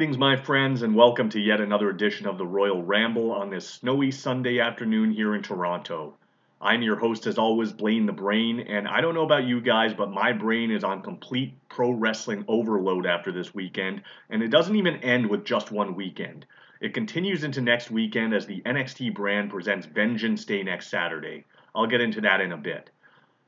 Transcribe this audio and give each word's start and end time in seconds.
Greetings, 0.00 0.16
my 0.16 0.34
friends, 0.34 0.80
and 0.80 0.94
welcome 0.94 1.28
to 1.28 1.38
yet 1.38 1.60
another 1.60 1.90
edition 1.90 2.26
of 2.26 2.38
the 2.38 2.46
Royal 2.46 2.82
Ramble 2.82 3.32
on 3.32 3.50
this 3.50 3.68
snowy 3.68 4.10
Sunday 4.10 4.58
afternoon 4.58 5.10
here 5.10 5.34
in 5.34 5.42
Toronto. 5.42 6.14
I'm 6.58 6.80
your 6.80 6.96
host, 6.96 7.26
as 7.26 7.36
always, 7.36 7.70
Blaine 7.70 8.06
the 8.06 8.12
Brain, 8.14 8.60
and 8.60 8.88
I 8.88 9.02
don't 9.02 9.12
know 9.12 9.26
about 9.26 9.44
you 9.44 9.60
guys, 9.60 9.92
but 9.92 10.10
my 10.10 10.32
brain 10.32 10.70
is 10.70 10.84
on 10.84 11.02
complete 11.02 11.52
pro 11.68 11.90
wrestling 11.90 12.46
overload 12.48 13.04
after 13.04 13.30
this 13.30 13.54
weekend, 13.54 14.00
and 14.30 14.42
it 14.42 14.48
doesn't 14.48 14.76
even 14.76 14.96
end 15.04 15.28
with 15.28 15.44
just 15.44 15.70
one 15.70 15.94
weekend. 15.94 16.46
It 16.80 16.94
continues 16.94 17.44
into 17.44 17.60
next 17.60 17.90
weekend 17.90 18.32
as 18.32 18.46
the 18.46 18.62
NXT 18.62 19.12
brand 19.12 19.50
presents 19.50 19.84
Vengeance 19.84 20.46
Day 20.46 20.62
next 20.62 20.88
Saturday. 20.88 21.44
I'll 21.74 21.86
get 21.86 22.00
into 22.00 22.22
that 22.22 22.40
in 22.40 22.52
a 22.52 22.56
bit. 22.56 22.88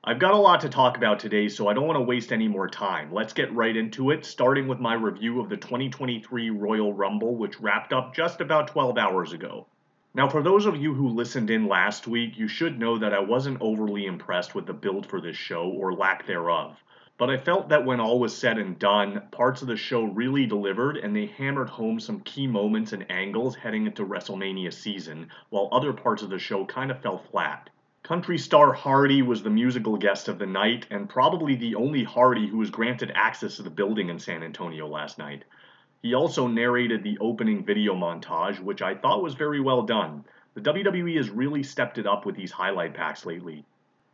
I've 0.05 0.19
got 0.19 0.35
a 0.35 0.37
lot 0.37 0.63
to 0.63 0.69
talk 0.69 0.97
about 0.97 1.21
today, 1.21 1.49
so 1.49 1.69
I 1.69 1.75
don't 1.75 1.87
want 1.87 1.97
to 1.97 2.03
waste 2.03 2.33
any 2.33 2.49
more 2.49 2.67
time. 2.67 3.13
Let's 3.13 3.33
get 3.33 3.55
right 3.55 3.77
into 3.77 4.11
it, 4.11 4.27
starting 4.27 4.67
with 4.67 4.81
my 4.81 4.95
review 4.95 5.39
of 5.41 5.49
the 5.49 5.57
2023 5.57 6.51
Royal 6.51 6.93
Rumble, 6.93 7.37
which 7.37 7.61
wrapped 7.61 7.93
up 7.93 8.13
just 8.13 8.41
about 8.41 8.67
12 8.67 8.99
hours 8.99 9.33
ago. 9.33 9.69
Now, 10.13 10.29
for 10.29 10.43
those 10.43 10.67
of 10.67 10.75
you 10.75 10.93
who 10.93 11.11
listened 11.11 11.51
in 11.51 11.69
last 11.69 12.09
week, 12.09 12.37
you 12.37 12.49
should 12.49 12.81
know 12.81 12.99
that 12.99 13.15
I 13.15 13.21
wasn't 13.21 13.61
overly 13.61 14.07
impressed 14.07 14.57
with 14.57 14.67
the 14.67 14.73
build 14.73 15.07
for 15.07 15.21
this 15.21 15.37
show, 15.37 15.69
or 15.69 15.95
lack 15.95 16.27
thereof. 16.27 16.83
But 17.17 17.31
I 17.31 17.37
felt 17.37 17.69
that 17.69 17.85
when 17.85 18.01
all 18.01 18.19
was 18.19 18.37
said 18.37 18.59
and 18.59 18.77
done, 18.81 19.29
parts 19.31 19.63
of 19.63 19.69
the 19.69 19.77
show 19.77 20.03
really 20.03 20.47
delivered 20.47 20.97
and 20.97 21.15
they 21.15 21.27
hammered 21.27 21.69
home 21.69 22.01
some 22.01 22.23
key 22.23 22.49
moments 22.49 22.93
and 22.93 23.09
angles 23.09 23.55
heading 23.55 23.87
into 23.87 24.05
WrestleMania 24.05 24.73
season, 24.73 25.29
while 25.51 25.69
other 25.71 25.93
parts 25.93 26.23
of 26.23 26.31
the 26.31 26.41
show 26.41 26.67
kind 26.67 26.91
of 26.91 27.01
fell 27.01 27.19
flat. 27.19 27.71
Country 28.03 28.37
star 28.37 28.73
Hardy 28.73 29.23
was 29.23 29.45
the 29.45 29.51
musical 29.51 29.97
guest 29.97 30.27
of 30.27 30.41
the 30.41 30.47
night, 30.47 30.89
and 30.91 31.09
probably 31.09 31.55
the 31.55 31.77
only 31.77 32.03
Hardy 32.03 32.49
who 32.49 32.59
was 32.59 32.69
granted 32.69 33.13
access 33.15 33.55
to 33.57 33.63
the 33.63 33.71
building 33.71 34.09
in 34.09 34.19
San 34.19 34.43
Antonio 34.43 34.89
last 34.89 35.19
night. 35.19 35.45
He 36.03 36.13
also 36.13 36.49
narrated 36.49 37.05
the 37.05 37.17
opening 37.21 37.65
video 37.65 37.95
montage, 37.95 38.59
which 38.59 38.83
I 38.83 38.97
thought 38.97 39.23
was 39.23 39.35
very 39.35 39.61
well 39.61 39.83
done. 39.83 40.25
The 40.55 40.63
WWE 40.63 41.17
has 41.17 41.31
really 41.31 41.63
stepped 41.63 41.97
it 41.97 42.05
up 42.05 42.27
with 42.27 42.35
these 42.35 42.51
highlight 42.51 42.93
packs 42.93 43.25
lately. 43.25 43.65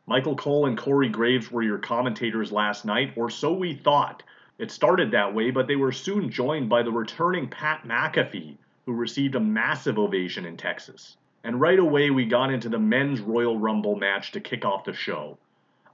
Michael 0.06 0.36
Cole 0.36 0.66
and 0.66 0.76
Corey 0.76 1.08
Graves 1.08 1.50
were 1.50 1.62
your 1.62 1.78
commentators 1.78 2.52
last 2.52 2.84
night, 2.84 3.14
or 3.16 3.30
so 3.30 3.54
we 3.54 3.72
thought. 3.72 4.22
It 4.58 4.70
started 4.70 5.12
that 5.12 5.34
way, 5.34 5.50
but 5.50 5.66
they 5.66 5.76
were 5.76 5.92
soon 5.92 6.28
joined 6.28 6.68
by 6.68 6.82
the 6.82 6.92
returning 6.92 7.48
Pat 7.48 7.84
McAfee, 7.84 8.58
who 8.84 8.92
received 8.92 9.34
a 9.34 9.40
massive 9.40 9.98
ovation 9.98 10.44
in 10.44 10.58
Texas 10.58 11.16
and 11.48 11.62
right 11.62 11.78
away 11.78 12.10
we 12.10 12.26
got 12.26 12.52
into 12.52 12.68
the 12.68 12.78
men's 12.78 13.22
Royal 13.22 13.58
Rumble 13.58 13.96
match 13.96 14.32
to 14.32 14.40
kick 14.40 14.66
off 14.66 14.84
the 14.84 14.92
show. 14.92 15.38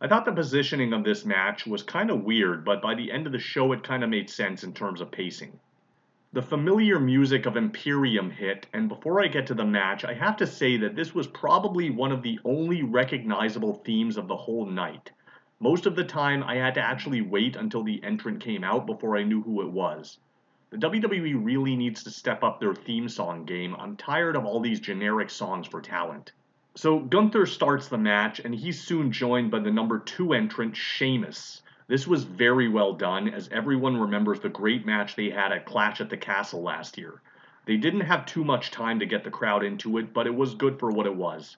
I 0.00 0.08
thought 0.08 0.24
the 0.24 0.32
positioning 0.32 0.92
of 0.92 1.04
this 1.04 1.24
match 1.24 1.64
was 1.64 1.84
kind 1.84 2.10
of 2.10 2.24
weird, 2.24 2.64
but 2.64 2.82
by 2.82 2.96
the 2.96 3.12
end 3.12 3.24
of 3.26 3.32
the 3.32 3.38
show 3.38 3.70
it 3.70 3.84
kind 3.84 4.02
of 4.02 4.10
made 4.10 4.28
sense 4.28 4.64
in 4.64 4.74
terms 4.74 5.00
of 5.00 5.12
pacing. 5.12 5.60
The 6.32 6.42
familiar 6.42 6.98
music 6.98 7.46
of 7.46 7.56
Imperium 7.56 8.32
hit, 8.32 8.66
and 8.72 8.88
before 8.88 9.22
I 9.22 9.28
get 9.28 9.46
to 9.46 9.54
the 9.54 9.64
match, 9.64 10.04
I 10.04 10.14
have 10.14 10.36
to 10.38 10.46
say 10.48 10.76
that 10.78 10.96
this 10.96 11.14
was 11.14 11.28
probably 11.28 11.88
one 11.88 12.10
of 12.10 12.22
the 12.22 12.40
only 12.44 12.82
recognizable 12.82 13.74
themes 13.74 14.16
of 14.16 14.26
the 14.26 14.34
whole 14.34 14.66
night. 14.66 15.12
Most 15.60 15.86
of 15.86 15.94
the 15.94 16.02
time, 16.02 16.42
I 16.42 16.56
had 16.56 16.74
to 16.74 16.80
actually 16.80 17.20
wait 17.20 17.54
until 17.54 17.84
the 17.84 18.02
entrant 18.02 18.40
came 18.40 18.64
out 18.64 18.86
before 18.86 19.16
I 19.16 19.22
knew 19.22 19.40
who 19.40 19.62
it 19.62 19.70
was. 19.70 20.18
The 20.74 20.88
WWE 20.88 21.44
really 21.44 21.76
needs 21.76 22.02
to 22.02 22.10
step 22.10 22.42
up 22.42 22.58
their 22.58 22.74
theme 22.74 23.08
song 23.08 23.44
game. 23.44 23.76
I'm 23.78 23.96
tired 23.96 24.34
of 24.34 24.44
all 24.44 24.58
these 24.58 24.80
generic 24.80 25.30
songs 25.30 25.68
for 25.68 25.80
talent. 25.80 26.32
So 26.74 26.98
Gunther 26.98 27.46
starts 27.46 27.86
the 27.86 27.96
match, 27.96 28.40
and 28.40 28.52
he's 28.52 28.82
soon 28.82 29.12
joined 29.12 29.52
by 29.52 29.60
the 29.60 29.70
number 29.70 30.00
two 30.00 30.32
entrant, 30.32 30.74
Sheamus. 30.74 31.62
This 31.86 32.08
was 32.08 32.24
very 32.24 32.68
well 32.68 32.92
done, 32.92 33.28
as 33.28 33.48
everyone 33.50 34.00
remembers 34.00 34.40
the 34.40 34.48
great 34.48 34.84
match 34.84 35.14
they 35.14 35.30
had 35.30 35.52
at 35.52 35.64
Clash 35.64 36.00
at 36.00 36.10
the 36.10 36.16
Castle 36.16 36.62
last 36.62 36.98
year. 36.98 37.22
They 37.66 37.76
didn't 37.76 38.00
have 38.00 38.26
too 38.26 38.42
much 38.42 38.72
time 38.72 38.98
to 38.98 39.06
get 39.06 39.22
the 39.22 39.30
crowd 39.30 39.62
into 39.62 39.98
it, 39.98 40.12
but 40.12 40.26
it 40.26 40.34
was 40.34 40.56
good 40.56 40.80
for 40.80 40.90
what 40.90 41.06
it 41.06 41.14
was. 41.14 41.56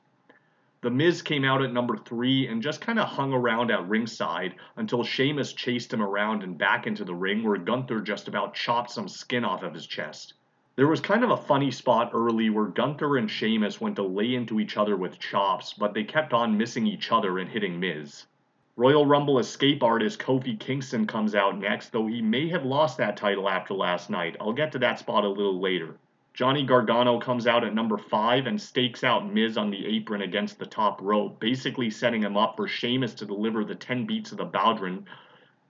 The 0.87 0.93
Miz 0.93 1.21
came 1.21 1.45
out 1.45 1.63
at 1.63 1.73
number 1.73 1.97
three 1.97 2.47
and 2.47 2.63
just 2.63 2.81
kind 2.81 3.01
of 3.01 3.09
hung 3.09 3.33
around 3.33 3.73
at 3.73 3.89
ringside 3.89 4.55
until 4.77 5.03
Sheamus 5.03 5.53
chased 5.53 5.93
him 5.93 6.01
around 6.01 6.45
and 6.45 6.57
back 6.57 6.87
into 6.87 7.05
the 7.05 7.13
ring 7.13 7.43
where 7.43 7.59
Gunther 7.59 8.03
just 8.03 8.29
about 8.29 8.55
chopped 8.55 8.93
some 8.93 9.09
skin 9.09 9.45
off 9.45 9.65
of 9.65 9.75
his 9.75 9.89
chest. 9.89 10.35
There 10.77 10.87
was 10.87 11.01
kind 11.01 11.25
of 11.25 11.31
a 11.31 11.37
funny 11.37 11.73
spot 11.73 12.13
early 12.15 12.51
where 12.51 12.67
Gunther 12.67 13.17
and 13.17 13.29
Sheamus 13.29 13.81
went 13.81 13.97
to 13.97 14.05
lay 14.05 14.37
into 14.37 14.61
each 14.61 14.77
other 14.77 14.97
with 14.97 15.19
chops, 15.19 15.73
but 15.73 15.93
they 15.93 16.05
kept 16.05 16.33
on 16.33 16.57
missing 16.57 16.87
each 16.87 17.11
other 17.11 17.41
and 17.41 17.51
hitting 17.51 17.81
Miz. 17.81 18.27
Royal 18.77 19.07
Rumble 19.07 19.41
escape 19.41 19.83
artist 19.83 20.21
Kofi 20.21 20.57
Kingston 20.57 21.09
comes 21.09 21.35
out 21.35 21.59
next, 21.59 21.91
though 21.91 22.07
he 22.07 22.23
may 22.23 22.49
have 22.51 22.65
lost 22.65 22.99
that 22.99 23.17
title 23.17 23.49
after 23.49 23.75
last 23.75 24.09
night. 24.09 24.37
I'll 24.41 24.53
get 24.53 24.71
to 24.71 24.79
that 24.79 25.01
spot 25.01 25.25
a 25.25 25.29
little 25.29 25.61
later. 25.61 25.97
Johnny 26.37 26.65
Gargano 26.65 27.19
comes 27.19 27.47
out 27.47 27.65
at 27.65 27.73
number 27.73 27.97
five 27.97 28.47
and 28.47 28.61
stakes 28.61 29.03
out 29.03 29.33
Miz 29.33 29.57
on 29.57 29.71
the 29.71 29.87
apron 29.87 30.21
against 30.21 30.59
the 30.59 30.67
top 30.67 31.01
rope, 31.01 31.41
basically 31.41 31.89
setting 31.89 32.23
him 32.23 32.37
up 32.37 32.57
for 32.57 32.69
Sheamus 32.69 33.15
to 33.15 33.25
deliver 33.25 33.65
the 33.65 33.75
10 33.75 34.05
beats 34.05 34.33
of 34.33 34.39
the 34.39 34.45
Bodhrán. 34.45 35.05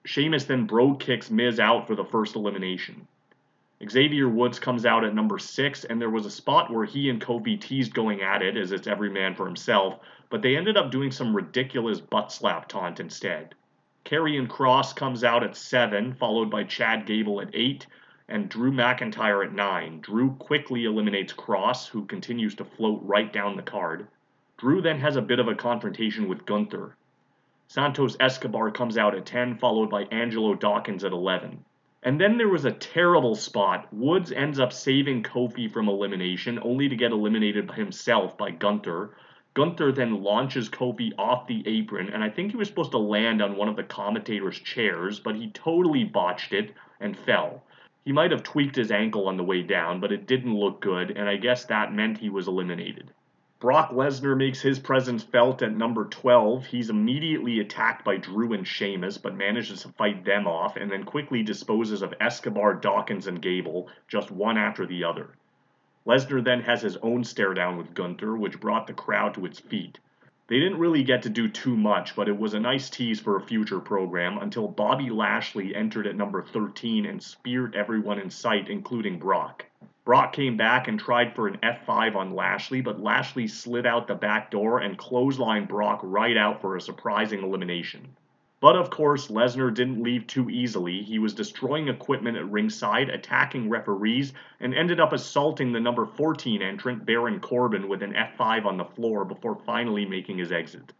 Sheamus 0.04 0.42
then 0.42 0.66
brogue 0.66 0.98
kicks 0.98 1.30
Miz 1.30 1.60
out 1.60 1.86
for 1.86 1.94
the 1.94 2.04
first 2.04 2.34
elimination. 2.34 3.06
Xavier 3.88 4.28
Woods 4.28 4.58
comes 4.58 4.84
out 4.84 5.04
at 5.04 5.14
number 5.14 5.38
six, 5.38 5.84
and 5.84 6.00
there 6.00 6.10
was 6.10 6.26
a 6.26 6.30
spot 6.30 6.72
where 6.72 6.84
he 6.84 7.10
and 7.10 7.22
Kofi 7.22 7.60
teased 7.60 7.94
going 7.94 8.22
at 8.22 8.42
it, 8.42 8.56
as 8.56 8.72
it's 8.72 8.88
every 8.88 9.08
man 9.08 9.36
for 9.36 9.46
himself, 9.46 10.00
but 10.30 10.42
they 10.42 10.56
ended 10.56 10.76
up 10.76 10.90
doing 10.90 11.12
some 11.12 11.36
ridiculous 11.36 12.00
butt 12.00 12.32
slap 12.32 12.68
taunt 12.68 12.98
instead. 12.98 13.54
Karrion 14.04 14.48
Kross 14.48 14.96
comes 14.96 15.22
out 15.22 15.44
at 15.44 15.56
seven, 15.56 16.12
followed 16.14 16.50
by 16.50 16.64
Chad 16.64 17.06
Gable 17.06 17.40
at 17.40 17.50
eight, 17.54 17.86
and 18.28 18.48
Drew 18.48 18.72
McIntyre 18.72 19.46
at 19.46 19.52
9. 19.52 20.00
Drew 20.00 20.30
quickly 20.32 20.84
eliminates 20.84 21.32
Kross, 21.32 21.86
who 21.86 22.04
continues 22.06 22.56
to 22.56 22.64
float 22.64 23.00
right 23.04 23.32
down 23.32 23.56
the 23.56 23.62
card. 23.62 24.08
Drew 24.58 24.82
then 24.82 24.98
has 24.98 25.16
a 25.16 25.22
bit 25.22 25.38
of 25.38 25.48
a 25.48 25.54
confrontation 25.54 26.28
with 26.28 26.44
Gunther. 26.44 26.96
Santos 27.68 28.16
Escobar 28.18 28.70
comes 28.70 28.98
out 28.98 29.14
at 29.14 29.26
10, 29.26 29.58
followed 29.58 29.90
by 29.90 30.04
Angelo 30.04 30.54
Dawkins 30.54 31.04
at 31.04 31.12
11. 31.12 31.64
And 32.02 32.20
then 32.20 32.36
there 32.36 32.48
was 32.48 32.64
a 32.64 32.72
terrible 32.72 33.34
spot. 33.34 33.92
Woods 33.92 34.32
ends 34.32 34.58
up 34.58 34.72
saving 34.72 35.22
Kofi 35.22 35.70
from 35.70 35.88
elimination, 35.88 36.58
only 36.62 36.88
to 36.88 36.96
get 36.96 37.12
eliminated 37.12 37.70
himself 37.72 38.36
by 38.38 38.50
Gunther. 38.50 39.10
Gunther 39.54 39.92
then 39.92 40.22
launches 40.22 40.68
Kofi 40.68 41.12
off 41.18 41.46
the 41.46 41.62
apron, 41.66 42.10
and 42.10 42.22
I 42.22 42.30
think 42.30 42.50
he 42.50 42.56
was 42.56 42.68
supposed 42.68 42.92
to 42.92 42.98
land 42.98 43.40
on 43.42 43.56
one 43.56 43.68
of 43.68 43.76
the 43.76 43.82
commentators' 43.82 44.58
chairs, 44.58 45.18
but 45.18 45.36
he 45.36 45.50
totally 45.50 46.04
botched 46.04 46.52
it 46.52 46.74
and 47.00 47.16
fell. 47.16 47.62
He 48.06 48.12
might 48.12 48.30
have 48.30 48.44
tweaked 48.44 48.76
his 48.76 48.92
ankle 48.92 49.26
on 49.26 49.36
the 49.36 49.42
way 49.42 49.62
down, 49.62 49.98
but 49.98 50.12
it 50.12 50.28
didn't 50.28 50.54
look 50.54 50.80
good, 50.80 51.10
and 51.10 51.28
I 51.28 51.34
guess 51.38 51.64
that 51.64 51.92
meant 51.92 52.18
he 52.18 52.30
was 52.30 52.46
eliminated. 52.46 53.10
Brock 53.58 53.90
Lesnar 53.90 54.36
makes 54.36 54.60
his 54.60 54.78
presence 54.78 55.24
felt 55.24 55.60
at 55.60 55.76
number 55.76 56.04
12. 56.04 56.66
He's 56.66 56.88
immediately 56.88 57.58
attacked 57.58 58.04
by 58.04 58.18
Drew 58.18 58.52
and 58.52 58.64
Sheamus, 58.64 59.18
but 59.18 59.34
manages 59.34 59.82
to 59.82 59.88
fight 59.88 60.24
them 60.24 60.46
off 60.46 60.76
and 60.76 60.88
then 60.88 61.02
quickly 61.02 61.42
disposes 61.42 62.00
of 62.00 62.14
Escobar, 62.20 62.74
Dawkins, 62.74 63.26
and 63.26 63.42
Gable, 63.42 63.88
just 64.06 64.30
one 64.30 64.56
after 64.56 64.86
the 64.86 65.02
other. 65.02 65.30
Lesnar 66.06 66.44
then 66.44 66.60
has 66.60 66.82
his 66.82 66.96
own 66.98 67.24
stare 67.24 67.54
down 67.54 67.76
with 67.76 67.92
Gunther, 67.92 68.36
which 68.36 68.60
brought 68.60 68.86
the 68.86 68.92
crowd 68.92 69.34
to 69.34 69.44
its 69.44 69.58
feet. 69.58 69.98
They 70.48 70.60
didn't 70.60 70.78
really 70.78 71.02
get 71.02 71.22
to 71.22 71.28
do 71.28 71.48
too 71.48 71.76
much, 71.76 72.14
but 72.14 72.28
it 72.28 72.38
was 72.38 72.54
a 72.54 72.60
nice 72.60 72.88
tease 72.88 73.18
for 73.18 73.36
a 73.36 73.40
future 73.40 73.80
program 73.80 74.38
until 74.38 74.68
Bobby 74.68 75.10
Lashley 75.10 75.74
entered 75.74 76.06
at 76.06 76.14
number 76.14 76.40
13 76.40 77.04
and 77.04 77.20
speared 77.20 77.74
everyone 77.74 78.20
in 78.20 78.30
sight, 78.30 78.68
including 78.68 79.18
Brock. 79.18 79.64
Brock 80.04 80.32
came 80.32 80.56
back 80.56 80.86
and 80.86 81.00
tried 81.00 81.34
for 81.34 81.48
an 81.48 81.58
F5 81.64 82.14
on 82.14 82.36
Lashley, 82.36 82.80
but 82.80 83.02
Lashley 83.02 83.48
slid 83.48 83.86
out 83.86 84.06
the 84.06 84.14
back 84.14 84.52
door 84.52 84.78
and 84.78 84.96
clotheslined 84.96 85.66
Brock 85.66 85.98
right 86.04 86.36
out 86.36 86.60
for 86.60 86.76
a 86.76 86.80
surprising 86.80 87.42
elimination. 87.42 88.06
But 88.66 88.74
of 88.74 88.90
course, 88.90 89.28
Lesnar 89.28 89.72
didn't 89.72 90.02
leave 90.02 90.26
too 90.26 90.50
easily. 90.50 91.00
He 91.00 91.20
was 91.20 91.34
destroying 91.34 91.86
equipment 91.86 92.36
at 92.36 92.50
ringside, 92.50 93.08
attacking 93.08 93.70
referees, 93.70 94.32
and 94.58 94.74
ended 94.74 94.98
up 94.98 95.12
assaulting 95.12 95.70
the 95.70 95.78
number 95.78 96.04
14 96.04 96.60
entrant, 96.62 97.06
Baron 97.06 97.38
Corbin, 97.38 97.86
with 97.86 98.02
an 98.02 98.14
F5 98.14 98.66
on 98.66 98.76
the 98.76 98.84
floor 98.84 99.24
before 99.24 99.54
finally 99.54 100.04
making 100.04 100.38
his 100.38 100.50
exit. 100.50 100.92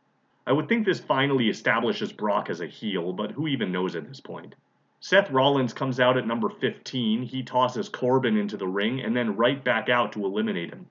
I 0.47 0.53
would 0.53 0.69
think 0.69 0.87
this 0.87 1.01
finally 1.01 1.49
establishes 1.49 2.13
Brock 2.13 2.51
as 2.51 2.61
a 2.61 2.69
heel, 2.69 3.13
but 3.13 3.33
who 3.33 3.49
even 3.49 3.73
knows 3.73 3.97
at 3.97 4.07
this 4.07 4.21
point? 4.21 4.55
Seth 5.01 5.33
Rollins 5.33 5.73
comes 5.73 5.99
out 5.99 6.17
at 6.17 6.25
number 6.25 6.49
15. 6.49 7.23
He 7.23 7.43
tosses 7.43 7.89
Corbin 7.89 8.37
into 8.37 8.57
the 8.57 8.69
ring 8.69 9.01
and 9.01 9.17
then 9.17 9.37
right 9.37 9.65
back 9.65 9.89
out 9.89 10.13
to 10.13 10.25
eliminate 10.25 10.73
him. 10.73 10.87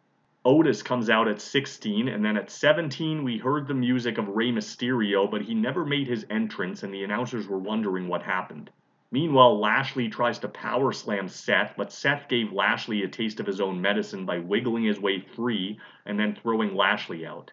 Otis 0.47 0.83
comes 0.83 1.09
out 1.09 1.27
at 1.27 1.41
16, 1.41 2.07
and 2.07 2.23
then 2.23 2.37
at 2.37 2.51
17, 2.51 3.23
we 3.23 3.39
heard 3.39 3.67
the 3.67 3.73
music 3.73 4.19
of 4.19 4.29
Rey 4.29 4.51
Mysterio, 4.51 5.29
but 5.29 5.41
he 5.41 5.55
never 5.55 5.83
made 5.83 6.07
his 6.07 6.23
entrance, 6.29 6.83
and 6.83 6.93
the 6.93 7.03
announcers 7.03 7.47
were 7.47 7.57
wondering 7.57 8.07
what 8.07 8.21
happened. 8.21 8.69
Meanwhile, 9.09 9.59
Lashley 9.59 10.07
tries 10.07 10.37
to 10.39 10.47
power 10.47 10.91
slam 10.91 11.27
Seth, 11.29 11.73
but 11.75 11.91
Seth 11.91 12.27
gave 12.29 12.53
Lashley 12.53 13.01
a 13.01 13.07
taste 13.07 13.39
of 13.39 13.47
his 13.47 13.59
own 13.59 13.81
medicine 13.81 14.23
by 14.23 14.37
wiggling 14.37 14.83
his 14.83 14.99
way 14.99 15.19
free 15.19 15.79
and 16.05 16.19
then 16.19 16.35
throwing 16.35 16.75
Lashley 16.75 17.25
out. 17.25 17.51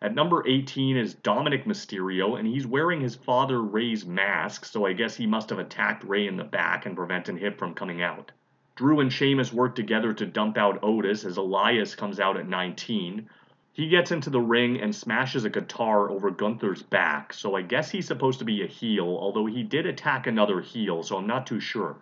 At 0.00 0.14
number 0.14 0.42
18 0.48 0.96
is 0.96 1.12
Dominic 1.12 1.66
Mysterio, 1.66 2.38
and 2.38 2.48
he's 2.48 2.66
wearing 2.66 3.02
his 3.02 3.16
father 3.16 3.60
Rey's 3.60 4.06
mask, 4.06 4.64
so 4.64 4.86
I 4.86 4.94
guess 4.94 5.14
he 5.14 5.26
must 5.26 5.50
have 5.50 5.58
attacked 5.58 6.04
Rey 6.04 6.26
in 6.26 6.38
the 6.38 6.44
back 6.44 6.86
and 6.86 6.96
prevented 6.96 7.36
him 7.36 7.52
from 7.52 7.74
coming 7.74 8.00
out. 8.00 8.32
Drew 8.80 9.00
and 9.00 9.12
Sheamus 9.12 9.52
work 9.52 9.74
together 9.74 10.14
to 10.14 10.24
dump 10.24 10.56
out 10.56 10.78
Otis 10.82 11.26
as 11.26 11.36
Elias 11.36 11.94
comes 11.94 12.18
out 12.18 12.38
at 12.38 12.48
19. 12.48 13.28
He 13.74 13.88
gets 13.90 14.10
into 14.10 14.30
the 14.30 14.40
ring 14.40 14.80
and 14.80 14.96
smashes 14.96 15.44
a 15.44 15.50
guitar 15.50 16.08
over 16.08 16.30
Gunther's 16.30 16.82
back, 16.82 17.34
so 17.34 17.54
I 17.54 17.60
guess 17.60 17.90
he's 17.90 18.06
supposed 18.06 18.38
to 18.38 18.46
be 18.46 18.62
a 18.62 18.66
heel, 18.66 19.04
although 19.04 19.44
he 19.44 19.62
did 19.64 19.84
attack 19.84 20.26
another 20.26 20.62
heel, 20.62 21.02
so 21.02 21.18
I'm 21.18 21.26
not 21.26 21.46
too 21.46 21.60
sure. 21.60 21.98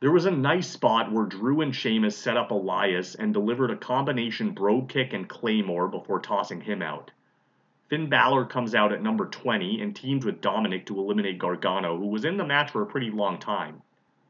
There 0.00 0.12
was 0.12 0.26
a 0.26 0.30
nice 0.30 0.68
spot 0.68 1.10
where 1.10 1.24
Drew 1.24 1.62
and 1.62 1.74
Sheamus 1.74 2.18
set 2.18 2.36
up 2.36 2.50
Elias 2.50 3.14
and 3.14 3.32
delivered 3.32 3.70
a 3.70 3.76
combination 3.76 4.50
Brogue 4.50 4.90
kick 4.90 5.14
and 5.14 5.26
Claymore 5.26 5.88
before 5.88 6.20
tossing 6.20 6.60
him 6.60 6.82
out. 6.82 7.10
Finn 7.88 8.10
Balor 8.10 8.44
comes 8.44 8.74
out 8.74 8.92
at 8.92 9.02
number 9.02 9.24
20 9.24 9.80
and 9.80 9.96
teams 9.96 10.26
with 10.26 10.42
Dominic 10.42 10.84
to 10.84 10.98
eliminate 10.98 11.38
Gargano, 11.38 11.96
who 11.96 12.08
was 12.08 12.26
in 12.26 12.36
the 12.36 12.44
match 12.44 12.72
for 12.72 12.82
a 12.82 12.86
pretty 12.86 13.10
long 13.10 13.38
time. 13.38 13.80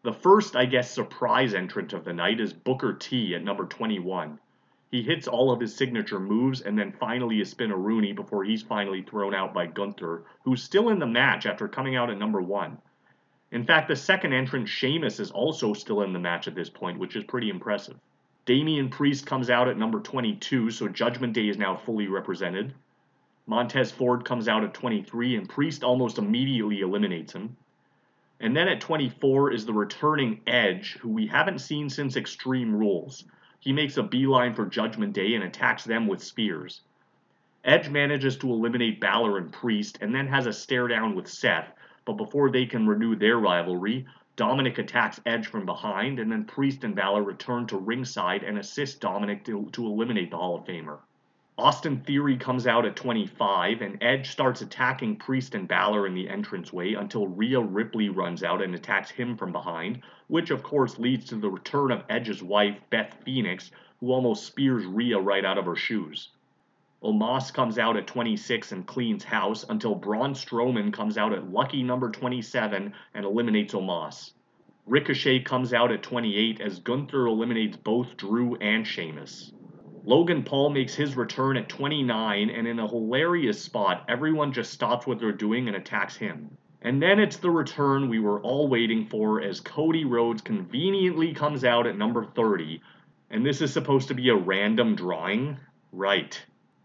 The 0.02 0.12
first, 0.14 0.56
I 0.56 0.64
guess, 0.64 0.90
surprise 0.90 1.52
entrant 1.52 1.92
of 1.92 2.04
the 2.04 2.14
night 2.14 2.40
is 2.40 2.54
Booker 2.54 2.94
T 2.94 3.34
at 3.34 3.44
number 3.44 3.66
21. 3.66 4.38
He 4.90 5.02
hits 5.02 5.28
all 5.28 5.50
of 5.50 5.60
his 5.60 5.76
signature 5.76 6.18
moves 6.18 6.62
and 6.62 6.78
then 6.78 6.92
finally 6.92 7.42
a 7.42 7.44
Spinaroonie 7.44 8.14
before 8.14 8.42
he's 8.42 8.62
finally 8.62 9.02
thrown 9.02 9.34
out 9.34 9.52
by 9.52 9.66
Gunther, 9.66 10.24
who's 10.42 10.62
still 10.62 10.88
in 10.88 11.00
the 11.00 11.06
match 11.06 11.44
after 11.44 11.68
coming 11.68 11.96
out 11.96 12.08
at 12.08 12.18
number 12.18 12.40
1. 12.40 12.78
In 13.52 13.64
fact, 13.64 13.88
the 13.88 13.96
second 13.96 14.32
entrant, 14.32 14.68
Sheamus, 14.68 15.20
is 15.20 15.30
also 15.32 15.74
still 15.74 16.00
in 16.00 16.14
the 16.14 16.18
match 16.18 16.48
at 16.48 16.54
this 16.54 16.70
point, 16.70 16.98
which 16.98 17.14
is 17.14 17.24
pretty 17.24 17.50
impressive. 17.50 17.98
Damian 18.46 18.88
Priest 18.88 19.26
comes 19.26 19.50
out 19.50 19.68
at 19.68 19.76
number 19.76 20.00
22, 20.00 20.70
so 20.70 20.88
Judgment 20.88 21.34
Day 21.34 21.48
is 21.48 21.58
now 21.58 21.76
fully 21.76 22.08
represented. 22.08 22.72
Montez 23.46 23.92
Ford 23.92 24.24
comes 24.24 24.48
out 24.48 24.64
at 24.64 24.72
23, 24.72 25.36
and 25.36 25.46
Priest 25.46 25.84
almost 25.84 26.16
immediately 26.16 26.80
eliminates 26.80 27.34
him. 27.34 27.54
And 28.42 28.56
then 28.56 28.68
at 28.68 28.80
24 28.80 29.52
is 29.52 29.66
the 29.66 29.74
returning 29.74 30.40
Edge, 30.46 30.94
who 30.94 31.10
we 31.10 31.26
haven't 31.26 31.58
seen 31.58 31.90
since 31.90 32.16
Extreme 32.16 32.74
Rules. 32.74 33.24
He 33.58 33.70
makes 33.70 33.98
a 33.98 34.02
beeline 34.02 34.54
for 34.54 34.64
Judgment 34.64 35.12
Day 35.12 35.34
and 35.34 35.44
attacks 35.44 35.84
them 35.84 36.06
with 36.06 36.22
spears. 36.22 36.80
Edge 37.64 37.90
manages 37.90 38.38
to 38.38 38.50
eliminate 38.50 38.98
Balor 38.98 39.36
and 39.36 39.52
Priest, 39.52 39.98
and 40.00 40.14
then 40.14 40.26
has 40.28 40.46
a 40.46 40.54
stare 40.54 40.88
down 40.88 41.14
with 41.14 41.28
Seth, 41.28 41.70
but 42.06 42.14
before 42.14 42.50
they 42.50 42.64
can 42.64 42.86
renew 42.86 43.14
their 43.14 43.36
rivalry, 43.36 44.06
Dominic 44.36 44.78
attacks 44.78 45.20
Edge 45.26 45.46
from 45.46 45.66
behind, 45.66 46.18
and 46.18 46.32
then 46.32 46.46
Priest 46.46 46.82
and 46.82 46.94
Balor 46.94 47.22
return 47.22 47.66
to 47.66 47.76
ringside 47.76 48.42
and 48.42 48.56
assist 48.56 49.02
Dominic 49.02 49.44
to, 49.44 49.68
to 49.72 49.84
eliminate 49.84 50.30
the 50.30 50.38
Hall 50.38 50.56
of 50.56 50.64
Famer. 50.64 51.00
Austin 51.58 52.00
Theory 52.00 52.36
comes 52.36 52.66
out 52.66 52.86
at 52.86 52.96
25, 52.96 53.82
and 53.82 54.02
Edge 54.02 54.30
starts 54.30 54.62
attacking 54.62 55.16
Priest 55.16 55.54
and 55.54 55.68
Balor 55.68 56.06
in 56.06 56.14
the 56.14 56.28
entranceway 56.28 56.94
until 56.94 57.26
Rhea 57.26 57.60
Ripley 57.60 58.08
runs 58.08 58.42
out 58.42 58.62
and 58.62 58.74
attacks 58.74 59.10
him 59.10 59.36
from 59.36 59.52
behind, 59.52 60.00
which 60.28 60.50
of 60.50 60.62
course 60.62 60.98
leads 60.98 61.26
to 61.26 61.36
the 61.36 61.50
return 61.50 61.90
of 61.90 62.04
Edge's 62.08 62.42
wife, 62.42 62.78
Beth 62.88 63.14
Phoenix, 63.24 63.70
who 64.00 64.12
almost 64.12 64.46
spears 64.46 64.86
Rhea 64.86 65.18
right 65.18 65.44
out 65.44 65.58
of 65.58 65.66
her 65.66 65.76
shoes. 65.76 66.30
Omos 67.02 67.52
comes 67.52 67.78
out 67.78 67.96
at 67.96 68.06
26 68.06 68.72
and 68.72 68.86
cleans 68.86 69.24
house 69.24 69.64
until 69.68 69.94
Braun 69.94 70.34
Strowman 70.34 70.92
comes 70.92 71.18
out 71.18 71.32
at 71.32 71.50
lucky 71.50 71.82
number 71.82 72.10
27 72.10 72.94
and 73.14 73.24
eliminates 73.24 73.74
Omos. 73.74 74.32
Ricochet 74.86 75.40
comes 75.40 75.72
out 75.72 75.92
at 75.92 76.02
28 76.02 76.60
as 76.60 76.78
Gunther 76.80 77.26
eliminates 77.26 77.76
both 77.76 78.16
Drew 78.16 78.56
and 78.56 78.86
Sheamus. 78.86 79.52
Logan 80.04 80.42
Paul 80.44 80.70
makes 80.70 80.94
his 80.94 81.16
return 81.16 81.56
at 81.56 81.68
29 81.68 82.50
and 82.50 82.66
in 82.66 82.78
a 82.78 82.88
hilarious 82.88 83.62
spot, 83.62 84.04
everyone 84.08 84.52
just 84.52 84.72
stops 84.72 85.06
what 85.06 85.18
they're 85.18 85.32
doing 85.32 85.68
and 85.68 85.76
attacks 85.76 86.16
him. 86.16 86.56
And 86.82 87.02
then 87.02 87.18
it's 87.18 87.36
the 87.36 87.50
return 87.50 88.08
we 88.08 88.18
were 88.18 88.40
all 88.40 88.66
waiting 88.68 89.06
for 89.06 89.42
as 89.42 89.60
Cody 89.60 90.04
Rhodes 90.04 90.40
conveniently 90.40 91.34
comes 91.34 91.64
out 91.64 91.86
at 91.86 91.98
number 91.98 92.24
30. 92.24 92.80
And 93.30 93.44
this 93.44 93.60
is 93.60 93.72
supposed 93.72 94.08
to 94.08 94.14
be 94.14 94.30
a 94.30 94.34
random 94.34 94.94
drawing? 94.94 95.58
Right. 95.92 96.42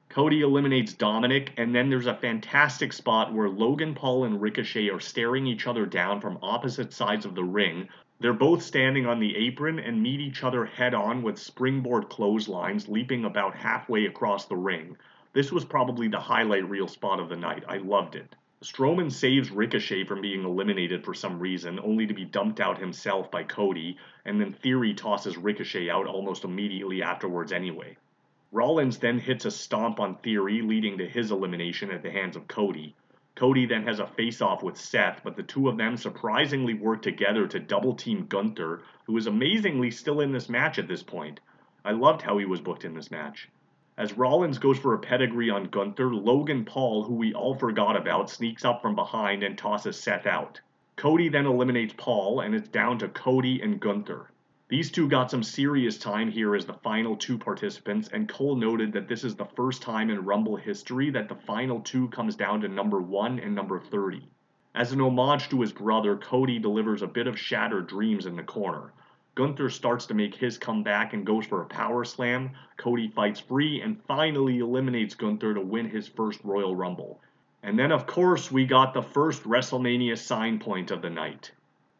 Cody 0.09 0.41
eliminates 0.41 0.93
Dominic, 0.93 1.53
and 1.57 1.73
then 1.73 1.89
there's 1.89 2.07
a 2.07 2.15
fantastic 2.15 2.93
spot 2.93 3.33
where 3.33 3.49
Logan 3.49 3.95
Paul 3.95 4.25
and 4.25 4.41
Ricochet 4.41 4.89
are 4.89 4.99
staring 4.99 5.47
each 5.47 5.67
other 5.67 5.85
down 5.85 6.21
from 6.21 6.39
opposite 6.41 6.93
sides 6.93 7.25
of 7.25 7.35
the 7.35 7.43
ring. 7.43 7.87
They're 8.25 8.33
both 8.33 8.63
standing 8.63 9.05
on 9.05 9.19
the 9.19 9.35
apron 9.35 9.77
and 9.77 10.01
meet 10.01 10.19
each 10.19 10.43
other 10.43 10.65
head 10.65 10.95
on 10.95 11.21
with 11.21 11.37
springboard 11.37 12.09
clotheslines 12.09 12.89
leaping 12.89 13.23
about 13.23 13.53
halfway 13.53 14.07
across 14.07 14.45
the 14.45 14.55
ring. 14.55 14.97
This 15.33 15.51
was 15.51 15.63
probably 15.63 16.07
the 16.07 16.21
highlight 16.21 16.67
reel 16.67 16.87
spot 16.87 17.19
of 17.19 17.29
the 17.29 17.35
night. 17.35 17.63
I 17.67 17.77
loved 17.77 18.15
it. 18.15 18.35
Strowman 18.63 19.11
saves 19.11 19.51
Ricochet 19.51 20.05
from 20.05 20.21
being 20.21 20.43
eliminated 20.43 21.05
for 21.05 21.13
some 21.13 21.37
reason, 21.37 21.79
only 21.79 22.07
to 22.07 22.15
be 22.15 22.25
dumped 22.25 22.59
out 22.59 22.79
himself 22.79 23.29
by 23.29 23.43
Cody, 23.43 23.95
and 24.25 24.41
then 24.41 24.53
Theory 24.53 24.95
tosses 24.95 25.37
Ricochet 25.37 25.91
out 25.91 26.07
almost 26.07 26.43
immediately 26.43 27.03
afterwards 27.03 27.51
anyway. 27.51 27.95
Rollins 28.51 28.97
then 28.97 29.19
hits 29.19 29.45
a 29.45 29.51
stomp 29.51 29.99
on 29.99 30.15
Theory, 30.15 30.63
leading 30.63 30.97
to 30.97 31.07
his 31.07 31.29
elimination 31.29 31.91
at 31.91 32.01
the 32.01 32.09
hands 32.09 32.35
of 32.35 32.47
Cody. 32.47 32.95
Cody 33.35 33.65
then 33.65 33.83
has 33.83 33.99
a 33.99 34.07
face 34.07 34.41
off 34.41 34.63
with 34.63 34.77
Seth, 34.77 35.19
but 35.21 35.35
the 35.35 35.43
two 35.43 35.67
of 35.67 35.75
them 35.75 35.97
surprisingly 35.97 36.73
work 36.73 37.01
together 37.01 37.45
to 37.47 37.59
double 37.59 37.93
team 37.93 38.27
Gunther, 38.27 38.81
who 39.05 39.17
is 39.17 39.27
amazingly 39.27 39.91
still 39.91 40.21
in 40.21 40.31
this 40.31 40.47
match 40.47 40.79
at 40.79 40.87
this 40.87 41.03
point. 41.03 41.41
I 41.83 41.91
loved 41.91 42.21
how 42.21 42.37
he 42.37 42.45
was 42.45 42.61
booked 42.61 42.85
in 42.85 42.93
this 42.93 43.11
match. 43.11 43.49
As 43.97 44.17
Rollins 44.17 44.57
goes 44.57 44.79
for 44.79 44.93
a 44.93 44.99
pedigree 44.99 45.49
on 45.49 45.65
Gunther, 45.65 46.15
Logan 46.15 46.63
Paul, 46.63 47.03
who 47.03 47.15
we 47.15 47.33
all 47.33 47.55
forgot 47.55 47.97
about, 47.97 48.29
sneaks 48.29 48.63
up 48.63 48.81
from 48.81 48.95
behind 48.95 49.43
and 49.43 49.57
tosses 49.57 49.99
Seth 49.99 50.25
out. 50.25 50.61
Cody 50.95 51.27
then 51.27 51.45
eliminates 51.45 51.93
Paul, 51.97 52.39
and 52.39 52.55
it's 52.55 52.69
down 52.69 52.99
to 52.99 53.09
Cody 53.09 53.61
and 53.61 53.81
Gunther. 53.81 54.31
These 54.67 54.89
two 54.89 55.07
got 55.07 55.29
some 55.29 55.43
serious 55.43 55.99
time 55.99 56.31
here 56.31 56.55
as 56.55 56.65
the 56.65 56.73
final 56.73 57.15
two 57.15 57.37
participants, 57.37 58.09
and 58.11 58.27
Cole 58.27 58.55
noted 58.55 58.93
that 58.93 59.07
this 59.07 59.23
is 59.23 59.35
the 59.35 59.45
first 59.45 59.83
time 59.83 60.09
in 60.09 60.25
Rumble 60.25 60.55
history 60.55 61.11
that 61.11 61.29
the 61.29 61.35
final 61.35 61.81
two 61.81 62.07
comes 62.07 62.35
down 62.35 62.61
to 62.61 62.67
number 62.67 62.99
1 62.99 63.37
and 63.37 63.53
number 63.53 63.79
30. 63.79 64.27
As 64.73 64.91
an 64.91 65.01
homage 65.01 65.49
to 65.49 65.61
his 65.61 65.71
brother, 65.71 66.17
Cody 66.17 66.57
delivers 66.57 67.03
a 67.03 67.07
bit 67.07 67.27
of 67.27 67.37
shattered 67.37 67.85
dreams 67.85 68.25
in 68.25 68.35
the 68.35 68.43
corner. 68.43 68.91
Gunther 69.35 69.69
starts 69.69 70.07
to 70.07 70.15
make 70.15 70.33
his 70.33 70.57
comeback 70.57 71.13
and 71.13 71.27
goes 71.27 71.45
for 71.45 71.61
a 71.61 71.67
power 71.67 72.03
slam. 72.03 72.49
Cody 72.77 73.07
fights 73.09 73.39
free 73.39 73.81
and 73.81 74.01
finally 74.07 74.57
eliminates 74.57 75.13
Gunther 75.13 75.53
to 75.53 75.61
win 75.61 75.89
his 75.89 76.07
first 76.07 76.43
Royal 76.43 76.75
Rumble. 76.75 77.21
And 77.61 77.77
then, 77.77 77.91
of 77.91 78.07
course, 78.07 78.51
we 78.51 78.65
got 78.65 78.95
the 78.95 79.03
first 79.03 79.43
WrestleMania 79.43 80.17
sign 80.17 80.57
point 80.57 80.89
of 80.89 81.03
the 81.03 81.11
night. 81.11 81.51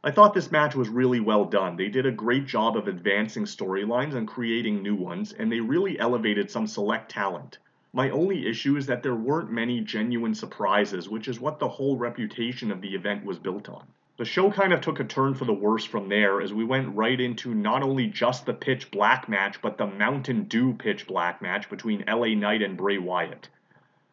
I 0.08 0.12
thought 0.12 0.36
this 0.36 0.52
match 0.52 0.76
was 0.76 0.88
really 0.88 1.20
well 1.20 1.46
done. 1.46 1.78
They 1.78 1.90
did 1.90 2.06
a 2.06 2.12
great 2.12 2.46
job 2.46 2.78
of 2.78 2.88
advancing 2.88 3.46
storylines 3.46 4.14
and 4.14 4.28
creating 4.28 4.84
new 4.84 4.94
ones, 4.94 5.34
and 5.34 5.52
they 5.52 5.60
really 5.60 5.98
elevated 5.98 6.52
some 6.52 6.68
select 6.68 7.10
talent. 7.10 7.58
My 7.92 8.12
only 8.12 8.46
issue 8.46 8.78
is 8.78 8.86
that 8.86 9.02
there 9.02 9.16
weren't 9.16 9.50
many 9.50 9.82
genuine 9.82 10.36
surprises, 10.36 11.10
which 11.10 11.28
is 11.28 11.40
what 11.40 11.58
the 11.58 11.70
whole 11.70 11.98
reputation 11.98 12.72
of 12.72 12.82
the 12.82 12.94
event 12.94 13.26
was 13.26 13.40
built 13.40 13.68
on. 13.68 13.88
The 14.18 14.26
show 14.26 14.52
kind 14.52 14.74
of 14.74 14.82
took 14.82 15.00
a 15.00 15.04
turn 15.04 15.34
for 15.34 15.46
the 15.46 15.54
worse 15.54 15.86
from 15.86 16.08
there 16.08 16.40
as 16.40 16.54
we 16.54 16.66
went 16.66 16.96
right 16.96 17.20
into 17.20 17.56
not 17.56 17.82
only 17.82 18.06
just 18.06 18.46
the 18.46 18.54
pitch 18.54 18.92
black 18.92 19.28
match, 19.28 19.60
but 19.60 19.80
the 19.80 19.88
Mountain 19.88 20.44
Dew 20.44 20.74
pitch 20.74 21.08
black 21.08 21.42
match 21.42 21.68
between 21.68 22.06
LA 22.08 22.36
Knight 22.36 22.62
and 22.62 22.78
Bray 22.78 23.00
Wyatt. 23.00 23.50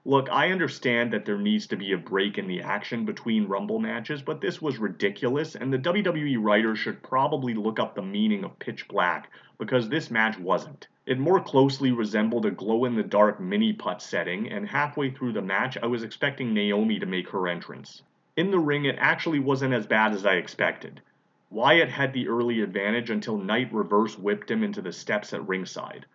Look, 0.04 0.28
I 0.32 0.50
understand 0.50 1.12
that 1.12 1.26
there 1.26 1.38
needs 1.38 1.68
to 1.68 1.76
be 1.76 1.92
a 1.92 1.96
break 1.96 2.36
in 2.36 2.48
the 2.48 2.62
action 2.62 3.04
between 3.04 3.46
Rumble 3.46 3.78
matches, 3.78 4.20
but 4.20 4.40
this 4.40 4.60
was 4.60 4.78
ridiculous, 4.78 5.54
and 5.54 5.72
the 5.72 5.78
WWE 5.78 6.42
writer 6.42 6.74
should 6.74 7.04
probably 7.04 7.54
look 7.54 7.78
up 7.78 7.94
the 7.94 8.02
meaning 8.02 8.42
of 8.42 8.58
pitch 8.58 8.88
black, 8.88 9.30
because 9.58 9.88
this 9.88 10.10
match 10.10 10.36
wasn't. 10.40 10.88
It 11.06 11.20
more 11.20 11.40
closely 11.40 11.92
resembled 11.92 12.46
a 12.46 12.50
glow 12.50 12.84
in 12.84 12.96
the 12.96 13.04
dark 13.04 13.38
mini 13.38 13.72
putt 13.72 14.02
setting, 14.02 14.50
and 14.50 14.66
halfway 14.68 15.10
through 15.10 15.34
the 15.34 15.40
match, 15.40 15.78
I 15.80 15.86
was 15.86 16.02
expecting 16.02 16.52
Naomi 16.52 16.98
to 16.98 17.06
make 17.06 17.28
her 17.28 17.46
entrance. 17.46 18.02
In 18.36 18.50
the 18.50 18.58
ring, 18.58 18.86
it 18.86 18.96
actually 18.98 19.38
wasn't 19.38 19.72
as 19.72 19.86
bad 19.86 20.14
as 20.14 20.26
I 20.26 20.34
expected. 20.34 21.00
Wyatt 21.48 21.90
had 21.90 22.12
the 22.12 22.26
early 22.26 22.60
advantage 22.60 23.10
until 23.10 23.38
Knight 23.38 23.72
reverse 23.72 24.18
whipped 24.18 24.50
him 24.50 24.64
into 24.64 24.82
the 24.82 24.92
steps 24.92 25.32
at 25.32 25.46
ringside. 25.46 26.06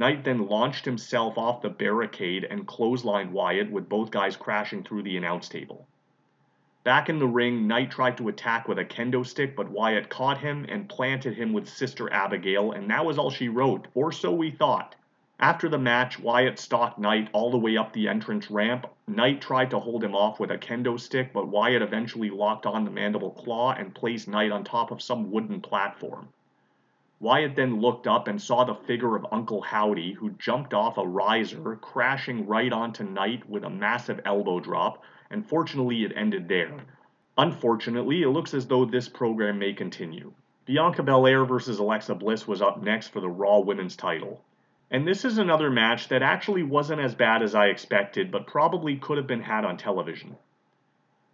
Knight 0.00 0.24
then 0.24 0.48
launched 0.48 0.86
himself 0.86 1.36
off 1.36 1.60
the 1.60 1.68
barricade 1.68 2.44
and 2.44 2.66
clotheslined 2.66 3.32
Wyatt 3.32 3.70
with 3.70 3.86
both 3.86 4.10
guys 4.10 4.34
crashing 4.34 4.82
through 4.82 5.02
the 5.02 5.18
announce 5.18 5.46
table. 5.46 5.86
Back 6.84 7.10
in 7.10 7.18
the 7.18 7.26
ring, 7.26 7.66
Knight 7.66 7.90
tried 7.90 8.16
to 8.16 8.28
attack 8.28 8.66
with 8.66 8.78
a 8.78 8.84
kendo 8.86 9.26
stick, 9.26 9.54
but 9.54 9.68
Wyatt 9.68 10.08
caught 10.08 10.38
him 10.38 10.64
and 10.70 10.88
planted 10.88 11.34
him 11.34 11.52
with 11.52 11.68
Sister 11.68 12.10
Abigail, 12.10 12.72
and 12.72 12.88
that 12.88 13.04
was 13.04 13.18
all 13.18 13.28
she 13.28 13.50
wrote, 13.50 13.88
or 13.94 14.10
so 14.10 14.32
we 14.32 14.50
thought. 14.50 14.94
After 15.38 15.68
the 15.68 15.76
match, 15.76 16.18
Wyatt 16.18 16.58
stalked 16.58 16.98
Knight 16.98 17.28
all 17.34 17.50
the 17.50 17.58
way 17.58 17.76
up 17.76 17.92
the 17.92 18.08
entrance 18.08 18.50
ramp. 18.50 18.86
Knight 19.06 19.42
tried 19.42 19.68
to 19.68 19.80
hold 19.80 20.02
him 20.02 20.14
off 20.14 20.40
with 20.40 20.50
a 20.50 20.56
kendo 20.56 20.98
stick, 20.98 21.34
but 21.34 21.48
Wyatt 21.48 21.82
eventually 21.82 22.30
locked 22.30 22.64
on 22.64 22.86
the 22.86 22.90
mandible 22.90 23.32
claw 23.32 23.72
and 23.72 23.94
placed 23.94 24.28
Knight 24.28 24.50
on 24.50 24.64
top 24.64 24.92
of 24.92 25.02
some 25.02 25.30
wooden 25.30 25.60
platform. 25.60 26.30
Wyatt 27.22 27.54
then 27.54 27.82
looked 27.82 28.06
up 28.06 28.28
and 28.28 28.40
saw 28.40 28.64
the 28.64 28.74
figure 28.74 29.14
of 29.14 29.26
Uncle 29.30 29.60
Howdy, 29.60 30.14
who 30.14 30.30
jumped 30.30 30.72
off 30.72 30.96
a 30.96 31.06
riser, 31.06 31.76
crashing 31.76 32.46
right 32.46 32.72
onto 32.72 33.04
Knight 33.04 33.46
with 33.46 33.62
a 33.62 33.68
massive 33.68 34.20
elbow 34.24 34.58
drop, 34.58 35.02
and 35.30 35.46
fortunately 35.46 36.02
it 36.02 36.14
ended 36.16 36.48
there. 36.48 36.80
Unfortunately, 37.36 38.22
it 38.22 38.30
looks 38.30 38.54
as 38.54 38.66
though 38.66 38.86
this 38.86 39.06
program 39.06 39.58
may 39.58 39.74
continue. 39.74 40.32
Bianca 40.64 41.02
Belair 41.02 41.44
versus 41.44 41.78
Alexa 41.78 42.14
Bliss 42.14 42.48
was 42.48 42.62
up 42.62 42.82
next 42.82 43.08
for 43.08 43.20
the 43.20 43.28
Raw 43.28 43.58
Women's 43.58 43.96
title. 43.96 44.42
And 44.90 45.06
this 45.06 45.26
is 45.26 45.36
another 45.36 45.70
match 45.70 46.08
that 46.08 46.22
actually 46.22 46.62
wasn't 46.62 47.02
as 47.02 47.14
bad 47.14 47.42
as 47.42 47.54
I 47.54 47.66
expected, 47.66 48.30
but 48.30 48.46
probably 48.46 48.96
could 48.96 49.18
have 49.18 49.26
been 49.26 49.42
had 49.42 49.66
on 49.66 49.76
television. 49.76 50.36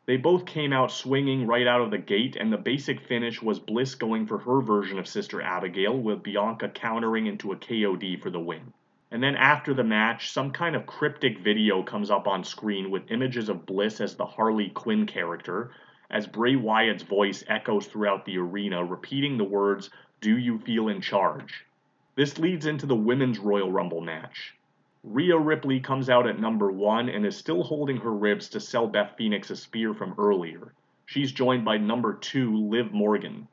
They 0.06 0.16
both 0.16 0.46
came 0.46 0.72
out 0.72 0.92
swinging 0.92 1.48
right 1.48 1.66
out 1.66 1.80
of 1.80 1.90
the 1.90 1.98
gate, 1.98 2.36
and 2.36 2.52
the 2.52 2.56
basic 2.56 3.00
finish 3.00 3.42
was 3.42 3.58
Bliss 3.58 3.96
going 3.96 4.28
for 4.28 4.38
her 4.38 4.60
version 4.60 5.00
of 5.00 5.08
Sister 5.08 5.42
Abigail, 5.42 5.98
with 5.98 6.22
Bianca 6.22 6.68
countering 6.68 7.26
into 7.26 7.50
a 7.50 7.56
KOD 7.56 8.22
for 8.22 8.30
the 8.30 8.38
win. 8.38 8.72
And 9.10 9.20
then 9.20 9.34
after 9.34 9.74
the 9.74 9.82
match, 9.82 10.30
some 10.30 10.52
kind 10.52 10.76
of 10.76 10.86
cryptic 10.86 11.40
video 11.40 11.82
comes 11.82 12.08
up 12.08 12.28
on 12.28 12.44
screen 12.44 12.92
with 12.92 13.10
images 13.10 13.48
of 13.48 13.66
Bliss 13.66 14.00
as 14.00 14.14
the 14.14 14.26
Harley 14.26 14.68
Quinn 14.68 15.06
character, 15.06 15.72
as 16.08 16.28
Bray 16.28 16.54
Wyatt's 16.54 17.02
voice 17.02 17.42
echoes 17.48 17.88
throughout 17.88 18.24
the 18.24 18.38
arena, 18.38 18.84
repeating 18.84 19.36
the 19.36 19.44
words, 19.44 19.90
Do 20.20 20.38
you 20.38 20.60
feel 20.60 20.86
in 20.86 21.00
charge? 21.00 21.66
This 22.14 22.38
leads 22.38 22.66
into 22.66 22.86
the 22.86 22.94
Women's 22.94 23.40
Royal 23.40 23.72
Rumble 23.72 24.02
match. 24.02 24.54
Rhea 25.08 25.38
Ripley 25.38 25.78
comes 25.78 26.10
out 26.10 26.26
at 26.26 26.40
number 26.40 26.72
one 26.72 27.08
and 27.08 27.24
is 27.24 27.36
still 27.36 27.62
holding 27.62 27.98
her 27.98 28.12
ribs 28.12 28.48
to 28.48 28.58
sell 28.58 28.88
Beth 28.88 29.14
Phoenix 29.16 29.50
a 29.50 29.56
spear 29.56 29.94
from 29.94 30.16
earlier. 30.18 30.74
She's 31.04 31.30
joined 31.30 31.64
by 31.64 31.78
number 31.78 32.14
two, 32.14 32.56
Liv 32.56 32.92
Morgan. 32.92 33.46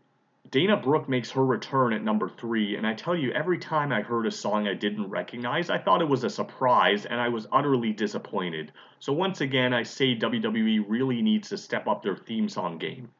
Dana 0.49 0.75
Brooke 0.75 1.07
makes 1.07 1.29
her 1.29 1.45
return 1.45 1.93
at 1.93 2.03
number 2.03 2.27
three, 2.27 2.75
and 2.75 2.87
I 2.87 2.95
tell 2.95 3.15
you, 3.15 3.31
every 3.33 3.59
time 3.59 3.91
I 3.91 4.01
heard 4.01 4.25
a 4.25 4.31
song 4.31 4.67
I 4.67 4.73
didn't 4.73 5.11
recognize, 5.11 5.69
I 5.69 5.77
thought 5.77 6.01
it 6.01 6.09
was 6.09 6.23
a 6.23 6.29
surprise 6.29 7.05
and 7.05 7.21
I 7.21 7.29
was 7.29 7.47
utterly 7.51 7.93
disappointed. 7.93 8.71
So 8.99 9.13
once 9.13 9.39
again, 9.41 9.75
I 9.75 9.83
say 9.83 10.15
WWE 10.15 10.83
really 10.87 11.21
needs 11.21 11.49
to 11.49 11.57
step 11.59 11.87
up 11.87 12.01
their 12.01 12.17
theme 12.17 12.49
song 12.49 12.79
game. 12.79 13.11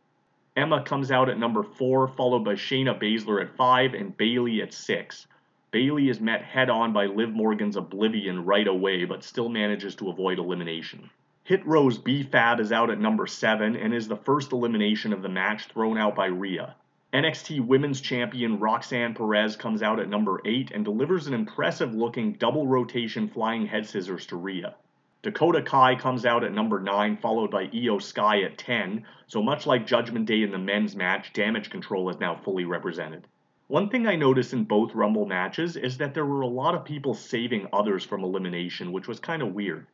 Emma 0.55 0.83
comes 0.83 1.11
out 1.11 1.29
at 1.29 1.37
number 1.37 1.61
four, 1.61 2.07
followed 2.07 2.43
by 2.43 2.55
Shayna 2.55 2.99
Baszler 2.99 3.43
at 3.43 3.55
five 3.55 3.93
and 3.93 4.17
Bayley 4.17 4.63
at 4.63 4.73
six. 4.73 5.27
Bayley 5.73 6.07
is 6.07 6.21
met 6.21 6.43
head 6.43 6.69
on 6.69 6.93
by 6.93 7.07
Liv 7.07 7.31
Morgan's 7.31 7.77
Oblivion 7.77 8.45
right 8.45 8.67
away, 8.67 9.05
but 9.05 9.23
still 9.23 9.49
manages 9.49 9.95
to 9.95 10.11
avoid 10.11 10.37
elimination. 10.37 11.09
Hit 11.45 11.65
Row's 11.65 11.97
B-Fab 11.97 12.59
is 12.59 12.71
out 12.71 12.91
at 12.91 12.99
number 12.99 13.25
7 13.25 13.75
and 13.75 13.91
is 13.91 14.07
the 14.07 14.15
first 14.15 14.51
elimination 14.51 15.11
of 15.11 15.23
the 15.23 15.29
match 15.29 15.65
thrown 15.65 15.97
out 15.97 16.13
by 16.13 16.27
Rhea. 16.27 16.75
NXT 17.11 17.65
Women's 17.65 18.01
Champion 18.01 18.59
Roxanne 18.59 19.15
Perez 19.15 19.55
comes 19.55 19.81
out 19.81 19.99
at 19.99 20.09
number 20.09 20.41
8 20.45 20.69
and 20.69 20.85
delivers 20.85 21.25
an 21.25 21.33
impressive 21.33 21.95
looking 21.95 22.33
double 22.33 22.67
rotation 22.67 23.27
flying 23.27 23.65
head 23.65 23.87
scissors 23.87 24.27
to 24.27 24.35
Rhea. 24.35 24.75
Dakota 25.23 25.63
Kai 25.63 25.95
comes 25.95 26.23
out 26.23 26.43
at 26.43 26.53
number 26.53 26.79
9, 26.79 27.17
followed 27.17 27.49
by 27.49 27.65
Iyo 27.69 27.99
Sky 27.99 28.43
at 28.43 28.59
10, 28.59 29.07
so 29.25 29.41
much 29.41 29.65
like 29.65 29.87
Judgment 29.87 30.27
Day 30.27 30.43
in 30.43 30.51
the 30.51 30.59
men's 30.59 30.95
match, 30.95 31.33
Damage 31.33 31.71
Control 31.71 32.11
is 32.11 32.19
now 32.19 32.35
fully 32.35 32.65
represented. 32.65 33.25
One 33.67 33.87
thing 33.87 34.05
I 34.07 34.17
noticed 34.17 34.51
in 34.51 34.65
both 34.65 34.93
Rumble 34.93 35.25
matches 35.25 35.77
is 35.77 35.97
that 35.97 36.13
there 36.13 36.25
were 36.25 36.41
a 36.41 36.47
lot 36.47 36.75
of 36.75 36.83
people 36.83 37.13
saving 37.13 37.69
others 37.71 38.03
from 38.03 38.21
elimination, 38.21 38.91
which 38.91 39.07
was 39.07 39.21
kind 39.21 39.41
of 39.41 39.53
weird. 39.53 39.87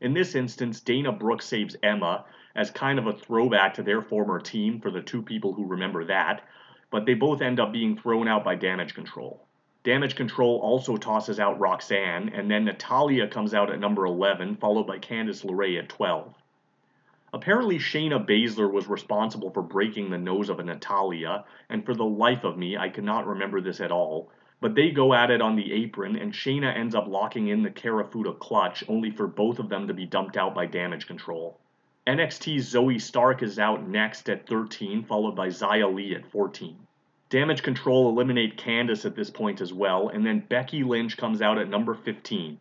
In 0.00 0.14
this 0.14 0.34
instance, 0.34 0.80
Dana 0.80 1.12
Brooke 1.12 1.42
saves 1.42 1.76
Emma 1.82 2.24
as 2.54 2.70
kind 2.70 2.98
of 2.98 3.06
a 3.06 3.12
throwback 3.12 3.74
to 3.74 3.82
their 3.82 4.00
former 4.00 4.40
team 4.40 4.80
for 4.80 4.90
the 4.90 5.02
two 5.02 5.20
people 5.20 5.52
who 5.52 5.66
remember 5.66 6.04
that, 6.06 6.42
but 6.90 7.04
they 7.04 7.12
both 7.12 7.42
end 7.42 7.60
up 7.60 7.70
being 7.70 7.98
thrown 7.98 8.28
out 8.28 8.44
by 8.44 8.54
Damage 8.54 8.94
Control. 8.94 9.46
Damage 9.84 10.16
Control 10.16 10.58
also 10.60 10.96
tosses 10.96 11.38
out 11.38 11.60
Roxanne, 11.60 12.30
and 12.30 12.50
then 12.50 12.64
Natalya 12.64 13.28
comes 13.28 13.52
out 13.52 13.70
at 13.70 13.78
number 13.78 14.06
11, 14.06 14.56
followed 14.56 14.86
by 14.86 14.98
Candice 14.98 15.44
LeRae 15.44 15.78
at 15.78 15.90
12. 15.90 16.34
Apparently, 17.34 17.78
Shayna 17.78 18.26
Baszler 18.26 18.70
was 18.70 18.86
responsible 18.88 19.50
for 19.50 19.62
breaking 19.62 20.10
the 20.10 20.18
nose 20.18 20.50
of 20.50 20.58
a 20.58 20.62
Natalya, 20.62 21.44
and 21.70 21.84
for 21.84 21.94
the 21.94 22.04
life 22.04 22.44
of 22.44 22.58
me, 22.58 22.76
I 22.76 22.90
cannot 22.90 23.26
remember 23.26 23.60
this 23.60 23.80
at 23.80 23.90
all. 23.90 24.30
But 24.60 24.74
they 24.74 24.90
go 24.90 25.14
at 25.14 25.30
it 25.30 25.40
on 25.40 25.56
the 25.56 25.72
apron, 25.72 26.16
and 26.16 26.32
Shayna 26.32 26.76
ends 26.76 26.94
up 26.94 27.08
locking 27.08 27.48
in 27.48 27.62
the 27.62 27.70
Kirifuda 27.70 28.38
clutch, 28.38 28.84
only 28.86 29.10
for 29.10 29.26
both 29.26 29.58
of 29.58 29.68
them 29.68 29.88
to 29.88 29.94
be 29.94 30.04
dumped 30.04 30.36
out 30.36 30.54
by 30.54 30.66
damage 30.66 31.06
control. 31.06 31.58
NXT's 32.06 32.74
Zoey 32.74 33.00
Stark 33.00 33.42
is 33.42 33.58
out 33.58 33.88
next 33.88 34.28
at 34.28 34.46
13, 34.46 35.04
followed 35.04 35.34
by 35.34 35.48
Xia 35.48 35.92
Li 35.92 36.14
at 36.14 36.26
14. 36.26 36.76
Damage 37.30 37.62
Control 37.62 38.10
eliminate 38.10 38.58
Candice 38.58 39.06
at 39.06 39.16
this 39.16 39.30
point 39.30 39.62
as 39.62 39.72
well, 39.72 40.08
and 40.10 40.26
then 40.26 40.44
Becky 40.50 40.84
Lynch 40.84 41.16
comes 41.16 41.40
out 41.40 41.56
at 41.56 41.66
number 41.66 41.94
15. 41.94 42.58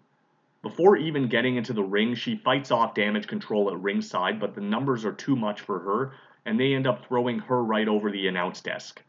Before 0.62 0.96
even 0.96 1.28
getting 1.28 1.56
into 1.56 1.74
the 1.74 1.84
ring, 1.84 2.14
she 2.14 2.36
fights 2.36 2.70
off 2.70 2.94
damage 2.94 3.26
control 3.26 3.72
at 3.72 3.82
ringside, 3.82 4.40
but 4.40 4.54
the 4.54 4.62
numbers 4.62 5.06
are 5.06 5.12
too 5.12 5.36
much 5.36 5.62
for 5.62 5.80
her, 5.80 6.14
and 6.46 6.60
they 6.60 6.76
end 6.76 6.86
up 6.86 7.06
throwing 7.06 7.40
her 7.40 7.64
right 7.64 7.88
over 7.88 8.12
the 8.12 8.28
announce 8.28 8.62
desk. 8.62 9.02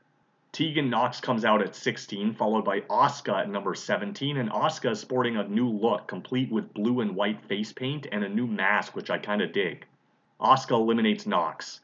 Tegan 0.52 0.90
Nox 0.90 1.20
comes 1.20 1.44
out 1.44 1.62
at 1.62 1.74
16, 1.74 2.34
followed 2.34 2.64
by 2.64 2.80
Asuka 2.80 3.40
at 3.40 3.50
number 3.50 3.74
17, 3.74 4.36
and 4.36 4.50
Asuka 4.50 4.92
is 4.92 5.00
sporting 5.00 5.36
a 5.36 5.48
new 5.48 5.68
look, 5.68 6.06
complete 6.06 6.50
with 6.50 6.72
blue 6.74 7.00
and 7.00 7.16
white 7.16 7.42
face 7.42 7.72
paint 7.72 8.06
and 8.12 8.24
a 8.24 8.28
new 8.28 8.46
mask, 8.46 8.94
which 8.94 9.10
I 9.10 9.18
kinda 9.18 9.46
dig. 9.46 9.86
Asuka 10.40 10.72
eliminates 10.72 11.26
Nox. 11.26 11.80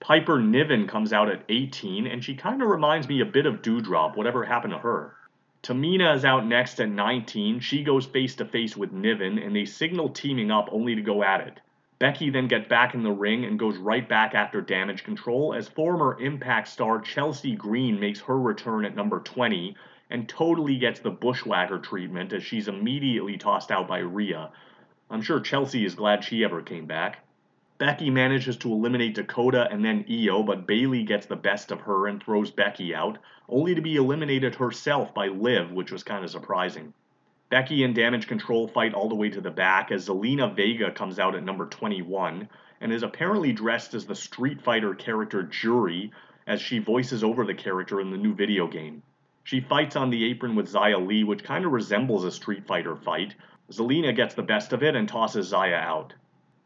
Piper 0.00 0.40
Niven 0.40 0.86
comes 0.86 1.12
out 1.12 1.30
at 1.30 1.44
18, 1.48 2.06
and 2.06 2.24
she 2.24 2.34
kinda 2.34 2.66
reminds 2.66 3.08
me 3.08 3.20
a 3.20 3.26
bit 3.26 3.46
of 3.46 3.62
Doudrop, 3.62 4.16
whatever 4.16 4.44
happened 4.44 4.72
to 4.72 4.78
her. 4.78 5.14
Tamina 5.62 6.14
is 6.16 6.24
out 6.24 6.46
next 6.46 6.80
at 6.80 6.88
19. 6.88 7.60
She 7.60 7.82
goes 7.82 8.06
face 8.06 8.34
to 8.36 8.44
face 8.44 8.76
with 8.76 8.92
Niven, 8.92 9.38
and 9.38 9.54
they 9.54 9.66
signal 9.66 10.08
teaming 10.08 10.50
up 10.50 10.68
only 10.72 10.94
to 10.94 11.02
go 11.02 11.22
at 11.22 11.42
it. 11.42 11.60
Becky 11.98 12.30
then 12.30 12.48
gets 12.48 12.66
back 12.66 12.94
in 12.94 13.02
the 13.02 13.12
ring 13.12 13.44
and 13.44 13.58
goes 13.58 13.76
right 13.76 14.08
back 14.08 14.34
after 14.34 14.62
damage 14.62 15.04
control 15.04 15.52
as 15.52 15.68
former 15.68 16.18
Impact 16.18 16.66
star 16.66 16.98
Chelsea 16.98 17.54
Green 17.54 18.00
makes 18.00 18.20
her 18.20 18.38
return 18.38 18.86
at 18.86 18.96
number 18.96 19.20
20 19.20 19.76
and 20.08 20.26
totally 20.26 20.78
gets 20.78 21.00
the 21.00 21.10
bushwhacker 21.10 21.78
treatment 21.78 22.32
as 22.32 22.42
she's 22.42 22.68
immediately 22.68 23.36
tossed 23.36 23.70
out 23.70 23.86
by 23.86 23.98
Rhea. 23.98 24.50
I'm 25.10 25.20
sure 25.20 25.40
Chelsea 25.40 25.84
is 25.84 25.94
glad 25.94 26.24
she 26.24 26.42
ever 26.42 26.62
came 26.62 26.86
back. 26.86 27.18
Becky 27.80 28.10
manages 28.10 28.58
to 28.58 28.70
eliminate 28.70 29.14
Dakota 29.14 29.66
and 29.70 29.82
then 29.82 30.04
Iyo, 30.04 30.44
but 30.44 30.66
Bayley 30.66 31.02
gets 31.02 31.24
the 31.24 31.34
best 31.34 31.70
of 31.70 31.80
her 31.80 32.06
and 32.08 32.22
throws 32.22 32.50
Becky 32.50 32.94
out, 32.94 33.16
only 33.48 33.74
to 33.74 33.80
be 33.80 33.96
eliminated 33.96 34.54
herself 34.54 35.14
by 35.14 35.28
Liv, 35.28 35.72
which 35.72 35.90
was 35.90 36.02
kind 36.02 36.22
of 36.22 36.30
surprising. 36.30 36.92
Becky 37.48 37.82
and 37.82 37.94
Damage 37.94 38.26
Control 38.26 38.68
fight 38.68 38.92
all 38.92 39.08
the 39.08 39.14
way 39.14 39.30
to 39.30 39.40
the 39.40 39.50
back 39.50 39.90
as 39.90 40.06
Zelina 40.06 40.54
Vega 40.54 40.90
comes 40.90 41.18
out 41.18 41.34
at 41.34 41.42
number 41.42 41.64
21 41.64 42.50
and 42.82 42.92
is 42.92 43.02
apparently 43.02 43.50
dressed 43.50 43.94
as 43.94 44.04
the 44.04 44.14
Street 44.14 44.60
Fighter 44.60 44.94
character 44.94 45.42
Juri 45.42 46.12
as 46.46 46.60
she 46.60 46.80
voices 46.80 47.24
over 47.24 47.46
the 47.46 47.54
character 47.54 47.98
in 47.98 48.10
the 48.10 48.18
new 48.18 48.34
video 48.34 48.66
game. 48.66 49.02
She 49.42 49.60
fights 49.60 49.96
on 49.96 50.10
the 50.10 50.26
apron 50.26 50.54
with 50.54 50.70
Xia 50.70 51.06
Li, 51.06 51.24
which 51.24 51.44
kind 51.44 51.64
of 51.64 51.72
resembles 51.72 52.24
a 52.26 52.30
Street 52.30 52.66
Fighter 52.66 52.94
fight. 52.94 53.36
Zelina 53.72 54.14
gets 54.14 54.34
the 54.34 54.42
best 54.42 54.74
of 54.74 54.82
it 54.82 54.94
and 54.94 55.08
tosses 55.08 55.50
Xia 55.50 55.80
out. 55.80 56.12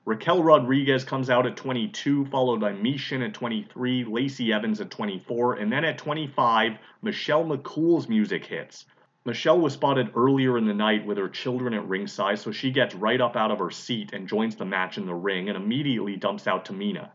Raquel 0.07 0.43
Rodriguez 0.43 1.03
comes 1.03 1.31
out 1.31 1.47
at 1.47 1.57
22, 1.57 2.27
followed 2.27 2.61
by 2.61 2.73
Michin 2.73 3.25
at 3.25 3.33
23, 3.33 4.05
Lacey 4.05 4.53
Evans 4.53 4.79
at 4.83 4.91
24, 4.91 5.55
and 5.55 5.73
then 5.73 5.83
at 5.83 5.97
25, 5.97 6.77
Michelle 7.01 7.45
McCool's 7.45 8.07
music 8.07 8.45
hits. 8.45 8.85
Michelle 9.25 9.59
was 9.59 9.73
spotted 9.73 10.11
earlier 10.15 10.59
in 10.59 10.67
the 10.67 10.75
night 10.75 11.07
with 11.07 11.17
her 11.17 11.31
children 11.31 11.73
at 11.73 11.89
ringside, 11.89 12.39
so 12.39 12.53
she 12.53 12.71
gets 12.71 12.95
right 12.95 13.19
up 13.19 13.35
out 13.35 13.51
of 13.51 13.59
her 13.59 13.71
seat 13.71 14.13
and 14.13 14.29
joins 14.29 14.57
the 14.57 14.67
match 14.67 14.99
in 14.99 15.07
the 15.07 15.15
ring 15.15 15.49
and 15.49 15.57
immediately 15.57 16.17
dumps 16.17 16.47
out 16.47 16.67
Tamina. 16.67 17.09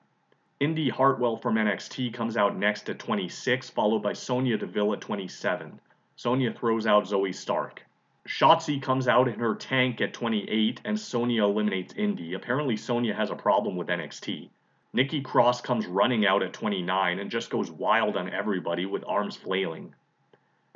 Indi 0.60 0.90
Hartwell 0.90 1.38
from 1.38 1.58
NXT 1.58 2.12
comes 2.12 2.38
out 2.38 2.58
next 2.58 2.90
at 2.90 2.98
26, 2.98 3.70
followed 3.70 4.02
by 4.02 4.14
Sonya 4.14 4.58
Deville 4.58 4.94
at 4.94 5.02
27. 5.02 5.80
Sonya 6.16 6.54
throws 6.54 6.88
out 6.88 7.04
Zoey 7.04 7.36
Stark. 7.36 7.86
Shotzi 8.30 8.80
comes 8.80 9.08
out 9.08 9.28
in 9.28 9.40
her 9.40 9.56
tank 9.56 10.02
at 10.02 10.14
28 10.14 10.82
and 10.86 11.00
Sonya 11.00 11.46
eliminates 11.46 11.96
Indi. 11.96 12.36
Apparently, 12.36 12.78
Sonya 12.78 13.16
has 13.16 13.32
a 13.32 13.36
problem 13.36 13.76
with 13.76 13.88
NXT. 13.88 14.50
Nikki 14.94 15.22
Cross 15.22 15.62
comes 15.62 15.88
running 15.88 16.28
out 16.28 16.44
at 16.44 16.54
29 16.54 17.18
and 17.18 17.32
just 17.32 17.50
goes 17.50 17.72
wild 17.72 18.16
on 18.16 18.30
everybody 18.30 18.86
with 18.86 19.04
arms 19.08 19.36
flailing. 19.36 19.96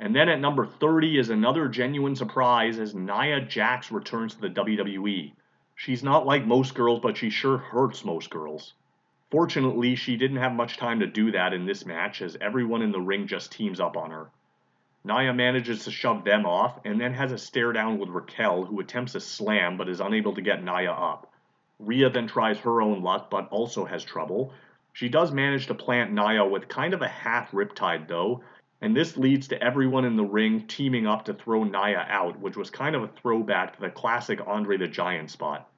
And 0.00 0.16
then 0.16 0.28
at 0.28 0.40
number 0.40 0.66
30 0.66 1.16
is 1.16 1.30
another 1.30 1.68
genuine 1.68 2.16
surprise 2.16 2.80
as 2.80 2.92
Nia 2.92 3.40
Jax 3.42 3.92
returns 3.92 4.34
to 4.34 4.40
the 4.40 4.50
WWE. 4.50 5.32
She's 5.76 6.02
not 6.02 6.26
like 6.26 6.44
most 6.44 6.74
girls, 6.74 6.98
but 6.98 7.16
she 7.16 7.30
sure 7.30 7.58
hurts 7.58 8.04
most 8.04 8.30
girls. 8.30 8.74
Fortunately, 9.30 9.94
she 9.94 10.16
didn't 10.16 10.38
have 10.38 10.52
much 10.52 10.76
time 10.76 10.98
to 10.98 11.06
do 11.06 11.30
that 11.30 11.52
in 11.52 11.66
this 11.66 11.86
match 11.86 12.20
as 12.20 12.36
everyone 12.40 12.82
in 12.82 12.90
the 12.90 13.00
ring 13.00 13.28
just 13.28 13.52
teams 13.52 13.78
up 13.78 13.96
on 13.96 14.10
her. 14.10 14.28
Nia 15.04 15.34
manages 15.34 15.84
to 15.84 15.90
shove 15.90 16.24
them 16.24 16.46
off 16.46 16.80
and 16.84 16.98
then 16.98 17.12
has 17.12 17.30
a 17.30 17.38
stare 17.38 17.72
down 17.72 17.98
with 17.98 18.08
Raquel, 18.08 18.64
who 18.64 18.80
attempts 18.80 19.14
a 19.14 19.20
slam 19.20 19.76
but 19.76 19.88
is 19.88 20.00
unable 20.00 20.34
to 20.34 20.40
get 20.40 20.64
Nia 20.64 20.92
up. 20.92 21.30
Rhea 21.78 22.08
then 22.08 22.26
tries 22.26 22.58
her 22.60 22.80
own 22.80 23.02
luck 23.02 23.28
but 23.28 23.48
also 23.50 23.84
has 23.84 24.02
trouble. 24.02 24.52
She 24.94 25.10
does 25.10 25.30
manage 25.30 25.66
to 25.66 25.74
plant 25.74 26.12
Nia 26.12 26.46
with 26.46 26.68
kind 26.68 26.94
of 26.94 27.02
a 27.02 27.08
half 27.08 27.50
riptide 27.50 28.08
though, 28.08 28.42
and 28.80 28.96
this 28.96 29.16
leads 29.16 29.48
to 29.48 29.62
everyone 29.62 30.04
in 30.06 30.16
the 30.16 30.24
ring 30.24 30.66
teaming 30.66 31.06
up 31.06 31.26
to 31.26 31.34
throw 31.34 31.64
Nia 31.64 32.06
out, 32.08 32.40
which 32.40 32.56
was 32.56 32.70
kind 32.70 32.96
of 32.96 33.02
a 33.02 33.08
throwback 33.08 33.74
to 33.74 33.80
the 33.80 33.90
classic 33.90 34.40
Andre 34.46 34.78
the 34.78 34.88
Giant 34.88 35.30
spot. 35.30 35.68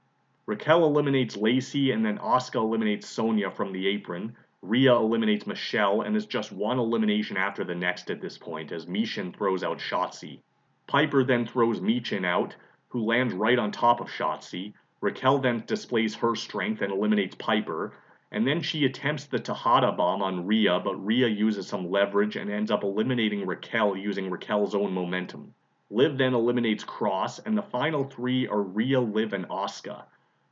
Raquel 0.46 0.84
eliminates 0.84 1.36
Lacey 1.36 1.90
and 1.90 2.04
then 2.04 2.18
Asuka 2.18 2.60
eliminates 2.60 3.08
Sonya 3.08 3.50
from 3.50 3.72
the 3.72 3.88
apron. 3.88 4.36
Rhea 4.68 4.96
eliminates 4.96 5.46
Michelle 5.46 6.00
and 6.00 6.16
is 6.16 6.26
just 6.26 6.50
one 6.50 6.80
elimination 6.80 7.36
after 7.36 7.62
the 7.62 7.74
next 7.74 8.10
at 8.10 8.20
this 8.20 8.36
point 8.36 8.72
as 8.72 8.86
Michin 8.86 9.32
throws 9.32 9.62
out 9.62 9.78
Shotzi. 9.78 10.40
Piper 10.88 11.22
then 11.22 11.46
throws 11.46 11.80
Michin 11.80 12.24
out, 12.24 12.56
who 12.88 13.04
lands 13.04 13.32
right 13.32 13.58
on 13.58 13.70
top 13.70 14.00
of 14.00 14.08
Shotzi. 14.08 14.72
Raquel 15.00 15.38
then 15.38 15.62
displays 15.66 16.16
her 16.16 16.34
strength 16.34 16.82
and 16.82 16.92
eliminates 16.92 17.36
Piper, 17.36 17.92
and 18.32 18.44
then 18.44 18.60
she 18.60 18.84
attempts 18.84 19.26
the 19.26 19.38
Tejana 19.38 19.96
bomb 19.96 20.20
on 20.20 20.46
Rhea, 20.46 20.80
but 20.80 20.96
Rhea 20.96 21.28
uses 21.28 21.68
some 21.68 21.90
leverage 21.90 22.34
and 22.34 22.50
ends 22.50 22.72
up 22.72 22.82
eliminating 22.82 23.46
Raquel 23.46 23.96
using 23.96 24.30
Raquel's 24.30 24.74
own 24.74 24.92
momentum. 24.92 25.54
Liv 25.90 26.18
then 26.18 26.34
eliminates 26.34 26.82
Cross, 26.82 27.38
and 27.38 27.56
the 27.56 27.62
final 27.62 28.02
three 28.02 28.48
are 28.48 28.62
Rhea, 28.62 29.00
Liv, 29.00 29.32
and 29.32 29.48
Asuka. 29.48 30.06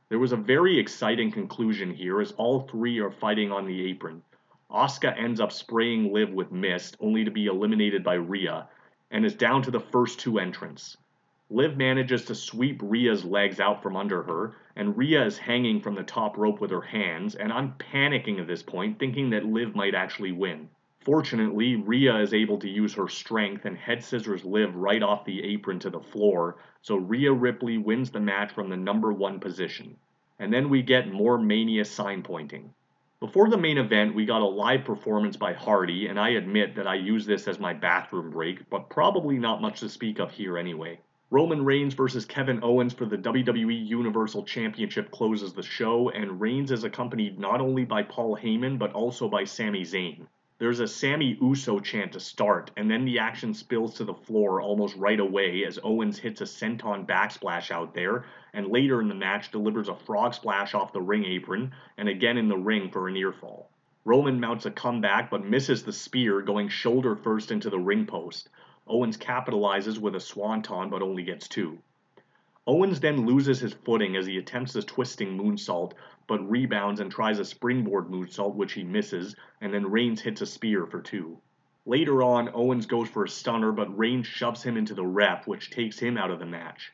There 0.07 0.19
was 0.19 0.33
a 0.33 0.37
very 0.37 0.77
exciting 0.77 1.31
conclusion 1.31 1.91
here 1.91 2.21
as 2.21 2.31
all 2.33 2.59
three 2.61 2.99
are 2.99 3.09
fighting 3.09 3.51
on 3.51 3.65
the 3.65 3.89
apron. 3.89 4.21
Asuka 4.69 5.17
ends 5.17 5.39
up 5.39 5.51
spraying 5.51 6.13
Liv 6.13 6.31
with 6.31 6.51
mist, 6.51 6.95
only 6.99 7.23
to 7.23 7.31
be 7.31 7.47
eliminated 7.47 8.03
by 8.03 8.13
Rhea, 8.13 8.69
and 9.09 9.25
is 9.25 9.33
down 9.33 9.63
to 9.63 9.71
the 9.71 9.79
first 9.79 10.19
two 10.19 10.37
entrants. 10.37 10.95
Liv 11.49 11.75
manages 11.75 12.25
to 12.25 12.35
sweep 12.35 12.81
Rhea's 12.83 13.25
legs 13.25 13.59
out 13.59 13.81
from 13.81 13.95
under 13.95 14.21
her, 14.21 14.55
and 14.75 14.95
Rhea 14.95 15.25
is 15.25 15.39
hanging 15.39 15.81
from 15.81 15.95
the 15.95 16.03
top 16.03 16.37
rope 16.37 16.61
with 16.61 16.69
her 16.69 16.81
hands, 16.81 17.33
and 17.33 17.51
I'm 17.51 17.73
panicking 17.73 18.39
at 18.39 18.45
this 18.45 18.61
point, 18.61 18.99
thinking 18.99 19.31
that 19.31 19.45
Liv 19.45 19.75
might 19.75 19.95
actually 19.95 20.33
win. 20.33 20.69
Fortunately, 21.05 21.75
Rhea 21.75 22.17
is 22.17 22.33
able 22.33 22.57
to 22.57 22.67
use 22.67 22.95
her 22.95 23.07
strength 23.07 23.65
and 23.65 23.77
head 23.77 24.03
scissors 24.03 24.43
Liv 24.43 24.75
right 24.75 25.03
off 25.03 25.23
the 25.23 25.43
apron 25.43 25.77
to 25.81 25.91
the 25.91 25.99
floor, 25.99 26.57
so 26.81 26.95
Rhea 26.95 27.31
Ripley 27.31 27.77
wins 27.77 28.09
the 28.09 28.19
match 28.19 28.51
from 28.51 28.69
the 28.69 28.75
number 28.75 29.13
one 29.13 29.39
position. 29.39 29.97
And 30.39 30.51
then 30.51 30.67
we 30.67 30.81
get 30.81 31.11
more 31.11 31.37
Mania 31.37 31.85
sign 31.85 32.23
pointing. 32.23 32.73
Before 33.19 33.47
the 33.49 33.57
main 33.57 33.77
event, 33.77 34.15
we 34.15 34.25
got 34.25 34.41
a 34.41 34.45
live 34.45 34.83
performance 34.83 35.37
by 35.37 35.53
Hardy, 35.53 36.07
and 36.07 36.19
I 36.19 36.29
admit 36.29 36.73
that 36.73 36.87
I 36.87 36.95
use 36.95 37.27
this 37.27 37.47
as 37.47 37.59
my 37.59 37.71
bathroom 37.71 38.31
break, 38.31 38.67
but 38.71 38.89
probably 38.89 39.37
not 39.37 39.61
much 39.61 39.81
to 39.81 39.89
speak 39.89 40.17
of 40.17 40.31
here 40.31 40.57
anyway. 40.57 40.99
Roman 41.29 41.63
Reigns 41.63 41.93
versus 41.93 42.25
Kevin 42.25 42.63
Owens 42.63 42.93
for 42.93 43.05
the 43.05 43.17
WWE 43.17 43.87
Universal 43.87 44.45
Championship 44.45 45.11
closes 45.11 45.53
the 45.53 45.61
show, 45.61 46.09
and 46.09 46.41
Reigns 46.41 46.71
is 46.71 46.83
accompanied 46.83 47.37
not 47.37 47.61
only 47.61 47.85
by 47.85 48.01
Paul 48.01 48.35
Heyman 48.35 48.79
but 48.79 48.93
also 48.93 49.29
by 49.29 49.43
Sami 49.43 49.83
Zayn. 49.83 50.25
There's 50.57 50.79
a 50.79 50.87
Sami 50.87 51.37
Uso 51.41 51.81
chant 51.81 52.13
to 52.13 52.19
start, 52.21 52.71
and 52.77 52.89
then 52.89 53.03
the 53.03 53.19
action 53.19 53.53
spills 53.53 53.95
to 53.95 54.05
the 54.05 54.13
floor 54.13 54.61
almost 54.61 54.95
right 54.95 55.19
away 55.19 55.65
as 55.65 55.77
Owens 55.83 56.17
hits 56.17 56.39
a 56.39 56.45
senton 56.45 57.05
backsplash 57.05 57.71
out 57.71 57.93
there, 57.93 58.23
and 58.53 58.69
later 58.69 59.01
in 59.01 59.09
the 59.09 59.15
match 59.15 59.51
delivers 59.51 59.89
a 59.89 59.95
frog 59.95 60.33
splash 60.33 60.73
off 60.73 60.93
the 60.93 61.01
ring 61.01 61.25
apron, 61.25 61.73
and 61.97 62.07
again 62.07 62.37
in 62.37 62.47
the 62.47 62.55
ring 62.55 62.89
for 62.89 63.09
a 63.09 63.11
near 63.11 63.33
fall. 63.33 63.69
Roman 64.05 64.39
mounts 64.39 64.65
a 64.65 64.71
comeback 64.71 65.29
but 65.29 65.43
misses 65.43 65.83
the 65.83 65.91
spear, 65.91 66.41
going 66.41 66.69
shoulder 66.69 67.17
first 67.17 67.51
into 67.51 67.69
the 67.69 67.77
ring 67.77 68.05
post. 68.05 68.47
Owens 68.87 69.17
capitalizes 69.17 69.99
with 69.99 70.15
a 70.15 70.21
swanton 70.21 70.89
but 70.89 71.01
only 71.01 71.23
gets 71.23 71.49
two. 71.49 71.79
Owens 72.67 72.99
then 72.99 73.27
loses 73.27 73.59
his 73.59 73.73
footing 73.73 74.15
as 74.15 74.25
he 74.25 74.37
attempts 74.37 74.75
a 74.75 74.81
twisting 74.81 75.37
moonsault, 75.37 75.93
but 76.25 76.49
rebounds 76.49 76.99
and 76.99 77.11
tries 77.11 77.37
a 77.37 77.45
springboard 77.45 78.07
moonsault, 78.07 78.55
which 78.55 78.73
he 78.73 78.83
misses, 78.83 79.35
and 79.61 79.71
then 79.71 79.91
Reigns 79.91 80.21
hits 80.21 80.41
a 80.41 80.47
spear 80.47 80.87
for 80.87 80.99
two. 80.99 81.37
Later 81.85 82.23
on, 82.23 82.49
Owens 82.55 82.87
goes 82.87 83.07
for 83.07 83.23
a 83.23 83.29
stunner, 83.29 83.71
but 83.71 83.95
Reigns 83.95 84.25
shoves 84.25 84.63
him 84.63 84.77
into 84.77 84.95
the 84.95 85.05
ref, 85.05 85.45
which 85.45 85.69
takes 85.69 85.99
him 85.99 86.17
out 86.17 86.31
of 86.31 86.39
the 86.39 86.45
match. 86.47 86.91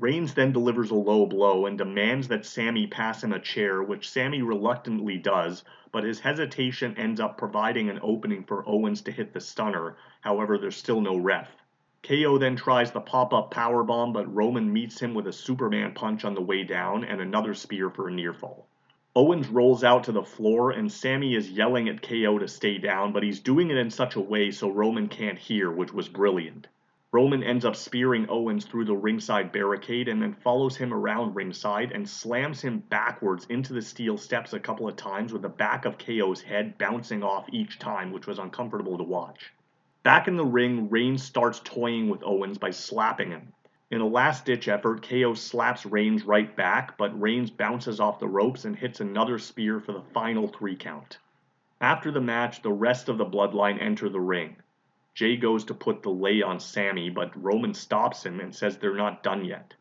Reigns 0.00 0.34
then 0.34 0.50
delivers 0.50 0.90
a 0.90 0.96
low 0.96 1.26
blow 1.26 1.66
and 1.66 1.78
demands 1.78 2.26
that 2.26 2.44
Sami 2.44 2.88
pass 2.88 3.22
him 3.22 3.32
a 3.32 3.38
chair, 3.38 3.80
which 3.80 4.10
Sami 4.10 4.42
reluctantly 4.42 5.18
does, 5.18 5.62
but 5.92 6.02
his 6.02 6.18
hesitation 6.18 6.96
ends 6.96 7.20
up 7.20 7.38
providing 7.38 7.88
an 7.88 8.00
opening 8.02 8.42
for 8.42 8.68
Owens 8.68 9.02
to 9.02 9.12
hit 9.12 9.32
the 9.32 9.40
stunner. 9.40 9.96
However, 10.22 10.58
there's 10.58 10.76
still 10.76 11.00
no 11.00 11.16
ref. 11.16 11.48
KO 12.06 12.36
then 12.36 12.54
tries 12.54 12.92
the 12.92 13.00
pop-up 13.00 13.50
powerbomb, 13.50 14.12
but 14.12 14.34
Roman 14.34 14.70
meets 14.70 15.00
him 15.00 15.14
with 15.14 15.26
a 15.26 15.32
Superman 15.32 15.94
punch 15.94 16.26
on 16.26 16.34
the 16.34 16.42
way 16.42 16.62
down 16.62 17.02
and 17.02 17.18
another 17.18 17.54
spear 17.54 17.88
for 17.88 18.08
a 18.08 18.12
near 18.12 18.34
fall. 18.34 18.66
Owens 19.16 19.48
rolls 19.48 19.82
out 19.82 20.04
to 20.04 20.12
the 20.12 20.22
floor 20.22 20.70
and 20.70 20.92
Sami 20.92 21.34
is 21.34 21.50
yelling 21.50 21.88
at 21.88 22.02
KO 22.02 22.38
to 22.38 22.46
stay 22.46 22.76
down, 22.76 23.14
but 23.14 23.22
he's 23.22 23.40
doing 23.40 23.70
it 23.70 23.78
in 23.78 23.88
such 23.88 24.16
a 24.16 24.20
way 24.20 24.50
so 24.50 24.68
Roman 24.68 25.08
can't 25.08 25.38
hear, 25.38 25.70
which 25.70 25.94
was 25.94 26.10
brilliant. 26.10 26.68
Roman 27.10 27.42
ends 27.42 27.64
up 27.64 27.74
spearing 27.74 28.28
Owens 28.28 28.66
through 28.66 28.84
the 28.84 28.94
ringside 28.94 29.50
barricade 29.50 30.08
and 30.08 30.20
then 30.20 30.34
follows 30.34 30.76
him 30.76 30.92
around 30.92 31.34
ringside 31.34 31.90
and 31.92 32.06
slams 32.06 32.60
him 32.60 32.80
backwards 32.80 33.46
into 33.48 33.72
the 33.72 33.80
steel 33.80 34.18
steps 34.18 34.52
a 34.52 34.60
couple 34.60 34.86
of 34.86 34.96
times 34.96 35.32
with 35.32 35.40
the 35.40 35.48
back 35.48 35.86
of 35.86 35.96
KO's 35.96 36.42
head 36.42 36.76
bouncing 36.76 37.22
off 37.22 37.48
each 37.50 37.78
time, 37.78 38.12
which 38.12 38.26
was 38.26 38.38
uncomfortable 38.38 38.98
to 38.98 39.04
watch. 39.04 39.54
Back 40.04 40.28
in 40.28 40.36
the 40.36 40.44
ring, 40.44 40.90
Reigns 40.90 41.22
starts 41.22 41.60
toying 41.64 42.10
with 42.10 42.22
Owens 42.22 42.58
by 42.58 42.70
slapping 42.72 43.30
him. 43.30 43.54
In 43.90 44.02
a 44.02 44.06
last 44.06 44.44
ditch 44.44 44.68
effort, 44.68 45.00
KO 45.00 45.32
slaps 45.32 45.86
Reigns 45.86 46.26
right 46.26 46.54
back, 46.54 46.98
but 46.98 47.18
Reigns 47.18 47.50
bounces 47.50 48.00
off 48.00 48.18
the 48.18 48.28
ropes 48.28 48.66
and 48.66 48.76
hits 48.76 49.00
another 49.00 49.38
spear 49.38 49.80
for 49.80 49.92
the 49.92 50.02
final 50.12 50.46
three 50.46 50.76
count. 50.76 51.16
After 51.80 52.10
the 52.10 52.20
match, 52.20 52.60
the 52.60 52.70
rest 52.70 53.08
of 53.08 53.16
the 53.16 53.24
bloodline 53.24 53.80
enter 53.80 54.10
the 54.10 54.20
ring. 54.20 54.56
Jey 55.14 55.38
goes 55.38 55.64
to 55.64 55.74
put 55.74 56.02
the 56.02 56.10
lay 56.10 56.42
on 56.42 56.60
Sami, 56.60 57.08
but 57.08 57.42
Roman 57.42 57.72
stops 57.72 58.26
him 58.26 58.40
and 58.40 58.54
says 58.54 58.76
they're 58.76 58.94
not 58.94 59.22
done 59.22 59.46
yet. 59.46 59.72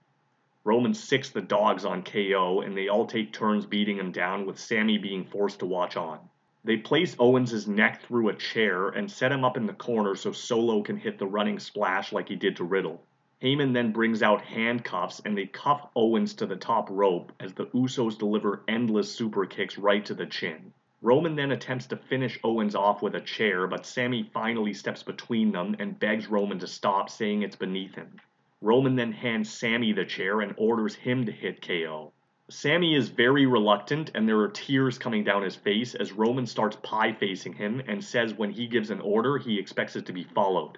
Roman 0.63 0.93
sicks 0.93 1.31
the 1.31 1.41
dogs 1.41 1.83
on 1.83 2.01
KO, 2.01 2.61
and 2.61 2.77
they 2.77 2.87
all 2.87 3.07
take 3.07 3.33
turns 3.33 3.65
beating 3.65 3.97
him 3.97 4.13
down, 4.13 4.45
with 4.45 4.57
Sami 4.57 4.97
being 4.97 5.25
forced 5.25 5.59
to 5.59 5.65
watch 5.65 5.97
on. 5.97 6.29
They 6.65 6.77
place 6.77 7.13
Owens' 7.19 7.67
neck 7.67 8.03
through 8.03 8.29
a 8.29 8.35
chair 8.35 8.87
and 8.87 9.11
set 9.11 9.33
him 9.33 9.43
up 9.43 9.57
in 9.57 9.65
the 9.65 9.73
corner 9.73 10.15
so 10.15 10.31
Solo 10.31 10.81
can 10.81 10.95
hit 10.95 11.17
the 11.17 11.27
running 11.27 11.59
splash 11.59 12.13
like 12.13 12.29
he 12.29 12.37
did 12.37 12.55
to 12.55 12.63
Riddle. 12.63 13.05
Heyman 13.41 13.73
then 13.73 13.91
brings 13.91 14.23
out 14.23 14.41
handcuffs 14.41 15.19
and 15.25 15.37
they 15.37 15.45
cuff 15.45 15.89
Owens 15.93 16.33
to 16.35 16.45
the 16.45 16.55
top 16.55 16.89
rope 16.89 17.33
as 17.41 17.53
the 17.53 17.65
Usos 17.65 18.17
deliver 18.17 18.63
endless 18.69 19.11
super 19.13 19.45
kicks 19.45 19.77
right 19.77 20.05
to 20.05 20.13
the 20.13 20.25
chin. 20.25 20.71
Roman 21.01 21.35
then 21.35 21.51
attempts 21.51 21.87
to 21.87 21.97
finish 21.97 22.39
Owens 22.45 22.75
off 22.75 23.01
with 23.01 23.15
a 23.15 23.19
chair, 23.19 23.67
but 23.67 23.85
Sami 23.85 24.23
finally 24.23 24.73
steps 24.73 25.03
between 25.03 25.51
them 25.51 25.75
and 25.79 25.99
begs 25.99 26.29
Roman 26.29 26.59
to 26.59 26.67
stop, 26.67 27.09
saying 27.09 27.41
it's 27.41 27.57
beneath 27.57 27.95
him. 27.95 28.21
Roman 28.61 28.95
then 28.95 29.11
hands 29.11 29.51
Sami 29.51 29.91
the 29.91 30.05
chair 30.05 30.39
and 30.39 30.53
orders 30.55 30.95
him 30.95 31.25
to 31.25 31.31
hit 31.33 31.61
KO. 31.61 32.13
Sami 32.49 32.93
is 32.93 33.07
very 33.07 33.45
reluctant, 33.45 34.11
and 34.13 34.27
there 34.27 34.39
are 34.39 34.49
tears 34.49 34.97
coming 34.97 35.23
down 35.23 35.43
his 35.43 35.55
face 35.55 35.95
as 35.95 36.11
Roman 36.11 36.45
starts 36.45 36.75
pie 36.83 37.13
facing 37.13 37.53
him 37.53 37.81
and 37.87 38.03
says 38.03 38.33
when 38.33 38.51
he 38.51 38.67
gives 38.67 38.89
an 38.89 38.99
order, 38.99 39.37
he 39.37 39.57
expects 39.57 39.95
it 39.95 40.05
to 40.07 40.13
be 40.13 40.25
followed. 40.25 40.77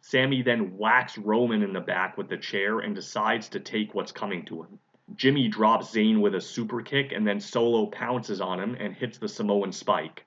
Sami 0.00 0.40
then 0.40 0.78
whacks 0.78 1.18
Roman 1.18 1.62
in 1.62 1.74
the 1.74 1.80
back 1.80 2.16
with 2.16 2.28
the 2.28 2.38
chair 2.38 2.80
and 2.80 2.94
decides 2.94 3.50
to 3.50 3.60
take 3.60 3.94
what's 3.94 4.10
coming 4.10 4.44
to 4.46 4.62
him. 4.62 4.78
Jimmy 5.14 5.48
drops 5.48 5.94
Zayn 5.94 6.20
with 6.22 6.34
a 6.34 6.40
super 6.40 6.80
kick, 6.80 7.12
and 7.12 7.26
then 7.26 7.40
Solo 7.40 7.86
pounces 7.86 8.40
on 8.40 8.58
him 8.58 8.74
and 8.80 8.94
hits 8.94 9.18
the 9.18 9.28
Samoan 9.28 9.70
spike. 9.70 10.24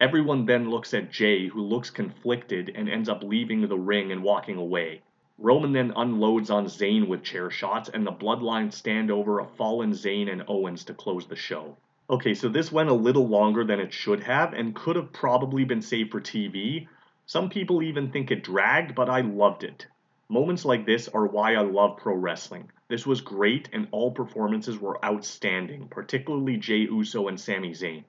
Everyone 0.00 0.46
then 0.46 0.68
looks 0.68 0.92
at 0.94 1.12
Jey, 1.12 1.46
who 1.46 1.62
looks 1.62 1.90
conflicted 1.90 2.72
and 2.74 2.88
ends 2.88 3.08
up 3.08 3.22
leaving 3.22 3.60
the 3.60 3.78
ring 3.78 4.10
and 4.10 4.24
walking 4.24 4.56
away. 4.56 5.02
Roman 5.38 5.72
then 5.72 5.92
unloads 5.96 6.48
on 6.48 6.66
Zayn 6.66 7.08
with 7.08 7.24
chair 7.24 7.50
shots, 7.50 7.88
and 7.88 8.06
the 8.06 8.12
Bloodline 8.12 8.72
stand 8.72 9.10
over 9.10 9.40
a 9.40 9.44
fallen 9.44 9.90
Zayn 9.90 10.30
and 10.30 10.44
Owens 10.46 10.84
to 10.84 10.94
close 10.94 11.26
the 11.26 11.34
show. 11.34 11.76
Okay, 12.08 12.34
so 12.34 12.48
this 12.48 12.70
went 12.70 12.88
a 12.88 12.94
little 12.94 13.26
longer 13.26 13.64
than 13.64 13.80
it 13.80 13.92
should 13.92 14.22
have 14.22 14.52
and 14.52 14.76
could 14.76 14.94
have 14.94 15.12
probably 15.12 15.64
been 15.64 15.82
saved 15.82 16.12
for 16.12 16.20
TV. 16.20 16.86
Some 17.26 17.50
people 17.50 17.82
even 17.82 18.10
think 18.10 18.30
it 18.30 18.44
dragged, 18.44 18.94
but 18.94 19.10
I 19.10 19.22
loved 19.22 19.64
it. 19.64 19.88
Moments 20.28 20.64
like 20.64 20.86
this 20.86 21.08
are 21.08 21.26
why 21.26 21.54
I 21.54 21.62
love 21.62 21.96
pro 21.96 22.14
wrestling. 22.14 22.70
This 22.86 23.04
was 23.04 23.20
great, 23.20 23.68
and 23.72 23.88
all 23.90 24.12
performances 24.12 24.78
were 24.78 25.04
outstanding, 25.04 25.88
particularly 25.88 26.58
Jey 26.58 26.82
Uso 26.82 27.26
and 27.26 27.40
Sami 27.40 27.72
Zayn. 27.72 28.04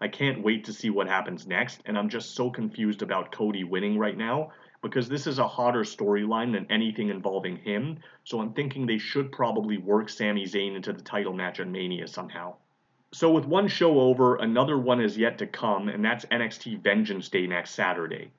I 0.00 0.08
can't 0.08 0.42
wait 0.42 0.64
to 0.64 0.72
see 0.72 0.88
what 0.88 1.06
happens 1.06 1.46
next, 1.46 1.82
and 1.84 1.98
I'm 1.98 2.08
just 2.08 2.34
so 2.34 2.48
confused 2.48 3.02
about 3.02 3.30
Cody 3.30 3.62
winning 3.62 3.98
right 3.98 4.16
now 4.16 4.52
because 4.82 5.08
this 5.08 5.28
is 5.28 5.38
a 5.38 5.46
hotter 5.46 5.82
storyline 5.82 6.52
than 6.52 6.66
anything 6.68 7.08
involving 7.08 7.56
him, 7.56 7.98
so 8.24 8.40
I'm 8.40 8.52
thinking 8.52 8.84
they 8.84 8.98
should 8.98 9.30
probably 9.30 9.78
work 9.78 10.08
Sami 10.08 10.44
Zayn 10.44 10.74
into 10.74 10.92
the 10.92 11.02
title 11.02 11.32
match 11.32 11.60
at 11.60 11.68
Mania 11.68 12.08
somehow. 12.08 12.56
So, 13.12 13.30
with 13.30 13.44
one 13.44 13.68
show 13.68 14.00
over, 14.00 14.36
another 14.36 14.76
one 14.76 15.00
is 15.00 15.16
yet 15.16 15.38
to 15.38 15.46
come, 15.46 15.88
and 15.88 16.04
that's 16.04 16.24
NXT 16.24 16.80
Vengeance 16.80 17.28
Day 17.28 17.46
next 17.46 17.70
Saturday. 17.72 18.32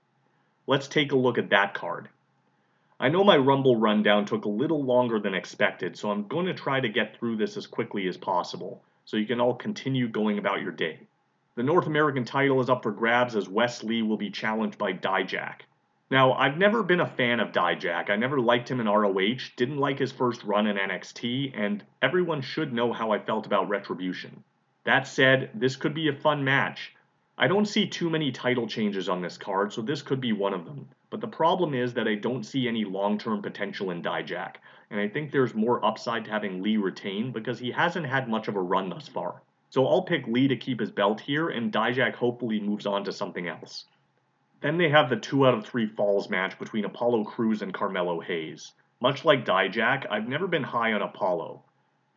Let's 0.68 0.88
take 0.88 1.12
a 1.12 1.18
look 1.18 1.38
at 1.38 1.52
that 1.52 1.74
card. 1.74 2.10
I 3.00 3.10
know 3.10 3.24
my 3.24 3.38
Rumble 3.38 3.78
rundown 3.78 4.26
took 4.26 4.46
a 4.46 4.50
little 4.50 4.84
longer 4.84 5.20
than 5.20 5.34
expected, 5.34 5.98
so 5.98 6.12
I'm 6.12 6.28
going 6.28 6.48
to 6.48 6.54
try 6.54 6.80
to 6.80 6.90
get 6.90 7.18
through 7.18 7.38
this 7.38 7.56
as 7.56 7.68
quickly 7.68 8.08
as 8.08 8.18
possible, 8.18 8.82
so 9.06 9.18
you 9.18 9.26
can 9.26 9.40
all 9.40 9.56
continue 9.56 10.08
going 10.08 10.40
about 10.40 10.62
your 10.62 10.72
day. 10.72 11.00
The 11.56 11.64
North 11.64 11.88
American 11.88 12.26
title 12.26 12.60
is 12.60 12.70
up 12.70 12.84
for 12.84 12.92
grabs 12.92 13.36
as 13.36 13.48
Wes 13.48 13.84
Lee 13.84 14.02
will 14.02 14.18
be 14.18 14.30
challenged 14.32 14.78
by 14.78 14.92
Dijak. 14.94 15.62
Now, 16.14 16.34
I've 16.34 16.60
never 16.60 16.84
been 16.84 17.00
a 17.00 17.08
fan 17.08 17.40
of 17.40 17.54
Dijak. 17.54 18.12
I 18.12 18.18
never 18.18 18.40
liked 18.40 18.70
him 18.70 18.80
in 18.80 18.88
ROH, 18.88 19.50
didn't 19.56 19.80
like 19.80 19.98
his 19.98 20.12
first 20.12 20.44
run 20.44 20.68
in 20.68 20.78
NXT, 20.78 21.54
and 21.56 21.84
everyone 22.04 22.42
should 22.42 22.72
know 22.72 22.94
how 22.94 23.10
I 23.10 23.18
felt 23.18 23.48
about 23.48 23.68
Retribution. 23.68 24.44
That 24.84 25.08
said, 25.08 25.50
this 25.56 25.76
could 25.76 25.96
be 25.96 26.10
a 26.10 26.14
fun 26.14 26.44
match. 26.44 26.96
I 27.36 27.48
don't 27.48 27.66
see 27.66 27.88
too 27.88 28.12
many 28.12 28.32
title 28.32 28.68
changes 28.68 29.10
on 29.10 29.24
this 29.24 29.40
card, 29.40 29.74
so 29.74 29.82
this 29.82 30.04
could 30.04 30.22
be 30.22 30.34
one 30.34 30.54
of 30.54 30.66
them. 30.66 30.88
But 31.10 31.20
the 31.20 31.28
problem 31.28 31.74
is 31.74 31.96
that 31.96 32.08
I 32.08 32.14
don't 32.14 32.44
see 32.44 32.68
any 32.68 32.86
long 32.86 33.18
term 33.18 33.42
potential 33.42 33.90
in 33.90 34.04
Dijak, 34.04 34.58
and 34.92 35.00
I 35.00 35.08
think 35.08 35.32
there's 35.32 35.56
more 35.56 35.84
upside 35.84 36.26
to 36.26 36.32
having 36.32 36.62
Lee 36.62 36.78
retain 36.78 37.32
because 37.32 37.58
he 37.58 37.72
hasn't 37.72 38.06
had 38.06 38.30
much 38.30 38.48
of 38.48 38.56
a 38.56 38.62
run 38.62 38.90
thus 38.90 39.08
far. 39.08 39.42
So 39.72 39.88
I'll 39.88 40.04
pick 40.04 40.28
Lee 40.28 40.48
to 40.48 40.58
keep 40.58 40.80
his 40.80 40.92
belt 40.92 41.22
here, 41.22 41.50
and 41.50 41.74
Dijak 41.74 42.14
hopefully 42.14 42.60
moves 42.60 42.86
on 42.86 43.04
to 43.06 43.12
something 43.12 43.48
else. 43.48 43.86
Then 44.64 44.80
they 44.80 44.90
have 44.90 45.12
the 45.12 45.18
2 45.18 45.46
out 45.46 45.54
of 45.54 45.68
3 45.68 45.86
falls 45.86 46.28
match 46.28 46.58
between 46.58 46.86
Apollo 46.86 47.26
Crews 47.26 47.62
and 47.62 47.72
Carmelo 47.72 48.20
Hayes. 48.22 48.74
Much 49.00 49.24
like 49.24 49.46
Dijak, 49.46 50.08
I've 50.10 50.28
never 50.28 50.48
been 50.48 50.64
high 50.64 50.94
on 50.94 51.04
Apollo. 51.04 51.62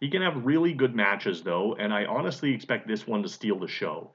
He 0.00 0.09
can 0.09 0.22
have 0.22 0.46
really 0.46 0.72
good 0.72 0.94
matches 0.94 1.42
though, 1.42 1.74
and 1.74 1.92
I 1.92 2.06
honestly 2.06 2.54
expect 2.54 2.88
this 2.88 3.06
one 3.06 3.22
to 3.22 3.28
steal 3.28 3.59
the 3.59 3.68
show 3.68 4.12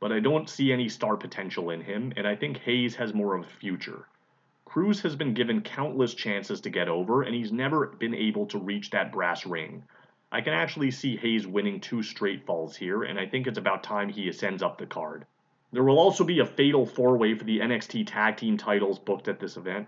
but 0.00 0.12
I 0.12 0.18
don't 0.18 0.48
see 0.48 0.72
any 0.72 0.88
star 0.88 1.18
potential 1.18 1.68
in 1.70 1.82
him, 1.82 2.12
and 2.16 2.26
I 2.26 2.34
think 2.34 2.56
Hayes 2.60 2.96
has 2.96 3.12
more 3.12 3.36
of 3.36 3.44
a 3.44 3.48
future. 3.48 4.08
Crews 4.64 5.02
has 5.02 5.14
been 5.14 5.34
given 5.34 5.60
countless 5.60 6.14
chances 6.14 6.62
to 6.62 6.70
get 6.70 6.88
over, 6.88 7.22
and 7.22 7.34
he's 7.34 7.52
never 7.52 7.88
been 7.88 8.14
able 8.14 8.46
to 8.46 8.58
reach 8.58 8.90
that 8.90 9.12
brass 9.12 9.44
ring. 9.44 9.84
I 10.32 10.40
can 10.40 10.54
actually 10.54 10.90
see 10.90 11.16
Hayes 11.16 11.46
winning 11.46 11.80
two 11.80 12.02
straight 12.02 12.46
falls 12.46 12.76
here, 12.76 13.02
and 13.02 13.18
I 13.18 13.26
think 13.26 13.46
it's 13.46 13.58
about 13.58 13.82
time 13.82 14.08
he 14.08 14.28
ascends 14.28 14.62
up 14.62 14.78
the 14.78 14.86
card. 14.86 15.26
There 15.72 15.84
will 15.84 16.00
also 16.00 16.24
be 16.24 16.40
a 16.40 16.44
fatal 16.44 16.84
four 16.84 17.16
way 17.16 17.34
for 17.34 17.44
the 17.44 17.60
NXT 17.60 18.08
Tag 18.08 18.36
Team 18.36 18.56
titles 18.56 18.98
booked 18.98 19.28
at 19.28 19.38
this 19.38 19.56
event. 19.56 19.86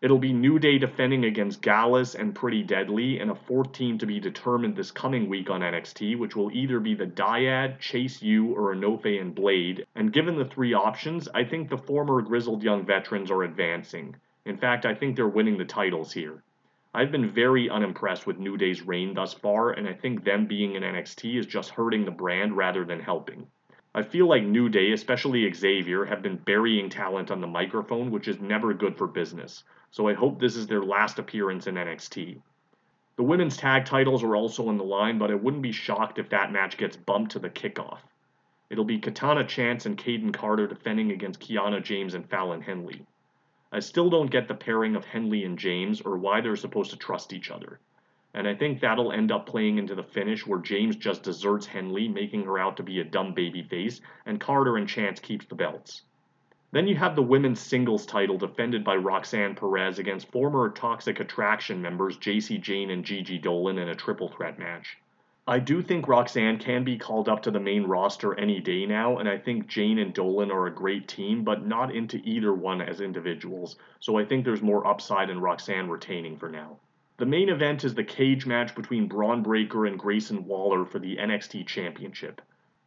It'll 0.00 0.18
be 0.18 0.32
New 0.32 0.58
Day 0.58 0.78
defending 0.78 1.24
against 1.24 1.60
Gallus 1.60 2.14
and 2.14 2.34
Pretty 2.34 2.62
Deadly, 2.62 3.18
and 3.18 3.30
a 3.30 3.34
fourth 3.34 3.72
team 3.72 3.98
to 3.98 4.06
be 4.06 4.20
determined 4.20 4.74
this 4.74 4.90
coming 4.90 5.28
week 5.28 5.50
on 5.50 5.60
NXT, 5.60 6.16
which 6.18 6.34
will 6.34 6.50
either 6.52 6.80
be 6.80 6.94
the 6.94 7.04
Dyad, 7.04 7.78
Chase 7.78 8.22
U, 8.22 8.54
or 8.54 8.74
Enofe 8.74 9.20
and 9.20 9.34
Blade. 9.34 9.84
And 9.96 10.12
given 10.12 10.38
the 10.38 10.46
three 10.46 10.72
options, 10.72 11.28
I 11.34 11.44
think 11.44 11.68
the 11.68 11.76
former 11.76 12.22
grizzled 12.22 12.62
young 12.62 12.86
veterans 12.86 13.30
are 13.30 13.42
advancing. 13.42 14.16
In 14.46 14.56
fact, 14.56 14.86
I 14.86 14.94
think 14.94 15.14
they're 15.14 15.28
winning 15.28 15.58
the 15.58 15.64
titles 15.66 16.12
here. 16.12 16.42
I've 16.94 17.12
been 17.12 17.28
very 17.28 17.68
unimpressed 17.68 18.26
with 18.26 18.38
New 18.38 18.56
Day's 18.56 18.80
reign 18.80 19.12
thus 19.12 19.34
far, 19.34 19.72
and 19.72 19.86
I 19.86 19.92
think 19.92 20.24
them 20.24 20.46
being 20.46 20.74
in 20.74 20.84
NXT 20.84 21.38
is 21.38 21.44
just 21.44 21.70
hurting 21.70 22.06
the 22.06 22.10
brand 22.10 22.56
rather 22.56 22.86
than 22.86 23.00
helping. 23.00 23.46
I 23.98 24.02
feel 24.02 24.28
like 24.28 24.44
New 24.44 24.68
Day, 24.68 24.92
especially 24.92 25.52
Xavier, 25.52 26.04
have 26.04 26.22
been 26.22 26.36
burying 26.36 26.88
talent 26.88 27.32
on 27.32 27.40
the 27.40 27.48
microphone, 27.48 28.12
which 28.12 28.28
is 28.28 28.38
never 28.38 28.72
good 28.72 28.96
for 28.96 29.08
business. 29.08 29.64
So 29.90 30.06
I 30.06 30.14
hope 30.14 30.38
this 30.38 30.54
is 30.54 30.68
their 30.68 30.84
last 30.84 31.18
appearance 31.18 31.66
in 31.66 31.74
NXT. 31.74 32.40
The 33.16 33.22
women's 33.24 33.56
tag 33.56 33.86
titles 33.86 34.22
are 34.22 34.36
also 34.36 34.68
on 34.68 34.76
the 34.76 34.84
line, 34.84 35.18
but 35.18 35.32
I 35.32 35.34
wouldn't 35.34 35.64
be 35.64 35.72
shocked 35.72 36.20
if 36.20 36.28
that 36.28 36.52
match 36.52 36.76
gets 36.76 36.96
bumped 36.96 37.32
to 37.32 37.40
the 37.40 37.50
kickoff. 37.50 37.98
It'll 38.70 38.84
be 38.84 39.00
Katana 39.00 39.44
Chance 39.44 39.86
and 39.86 39.98
Kayden 39.98 40.32
Carter 40.32 40.68
defending 40.68 41.10
against 41.10 41.40
Kiana 41.40 41.82
James 41.82 42.14
and 42.14 42.30
Fallon 42.30 42.60
Henley. 42.62 43.04
I 43.72 43.80
still 43.80 44.10
don't 44.10 44.30
get 44.30 44.46
the 44.46 44.54
pairing 44.54 44.94
of 44.94 45.06
Henley 45.06 45.42
and 45.42 45.58
James 45.58 46.02
or 46.02 46.16
why 46.16 46.40
they're 46.40 46.54
supposed 46.54 46.92
to 46.92 46.96
trust 46.96 47.32
each 47.32 47.50
other 47.50 47.80
and 48.34 48.46
I 48.46 48.54
think 48.54 48.80
that'll 48.80 49.12
end 49.12 49.32
up 49.32 49.46
playing 49.46 49.78
into 49.78 49.94
the 49.94 50.02
finish 50.02 50.46
where 50.46 50.60
James 50.60 50.96
just 50.96 51.22
deserts 51.22 51.66
Henley, 51.66 52.08
making 52.08 52.44
her 52.44 52.58
out 52.58 52.76
to 52.76 52.82
be 52.82 53.00
a 53.00 53.04
dumb 53.04 53.34
babyface, 53.34 54.00
and 54.26 54.38
Carter 54.38 54.76
and 54.76 54.88
Chance 54.88 55.20
keeps 55.20 55.46
the 55.46 55.54
belts. 55.54 56.02
Then 56.70 56.86
you 56.86 56.96
have 56.96 57.16
the 57.16 57.22
women's 57.22 57.60
singles 57.60 58.04
title 58.04 58.36
defended 58.36 58.84
by 58.84 58.96
Roxanne 58.96 59.54
Perez 59.54 59.98
against 59.98 60.30
former 60.30 60.68
Toxic 60.68 61.18
Attraction 61.18 61.80
members 61.80 62.18
Jacy 62.18 62.58
Jayne 62.58 62.90
and 62.90 63.04
Gigi 63.04 63.38
Dolin 63.38 63.78
in 63.78 63.88
a 63.88 63.94
triple 63.94 64.28
threat 64.28 64.58
match. 64.58 64.98
I 65.46 65.60
do 65.60 65.80
think 65.80 66.06
Roxanne 66.06 66.58
can 66.58 66.84
be 66.84 66.98
called 66.98 67.26
up 67.26 67.40
to 67.44 67.50
the 67.50 67.58
main 67.58 67.84
roster 67.84 68.38
any 68.38 68.60
day 68.60 68.84
now, 68.84 69.16
and 69.16 69.26
I 69.26 69.38
think 69.38 69.66
Jayne 69.66 69.98
and 69.98 70.14
Dolin 70.14 70.52
are 70.52 70.66
a 70.66 70.74
great 70.74 71.08
team, 71.08 71.42
but 71.42 71.66
not 71.66 71.96
into 71.96 72.20
either 72.22 72.52
one 72.52 72.82
as 72.82 73.00
individuals, 73.00 73.76
so 73.98 74.18
I 74.18 74.26
think 74.26 74.44
there's 74.44 74.60
more 74.60 74.86
upside 74.86 75.30
in 75.30 75.40
Roxanne 75.40 75.88
retaining 75.88 76.36
for 76.36 76.50
now. 76.50 76.76
The 77.18 77.26
main 77.26 77.48
event 77.48 77.82
is 77.82 77.96
the 77.96 78.04
cage 78.04 78.46
match 78.46 78.76
between 78.76 79.08
Bron 79.08 79.42
Breakker 79.42 79.86
and 79.86 79.98
Grayson 79.98 80.44
Waller 80.44 80.84
for 80.84 81.00
the 81.00 81.16
NXT 81.16 81.66
Championship. 81.66 82.40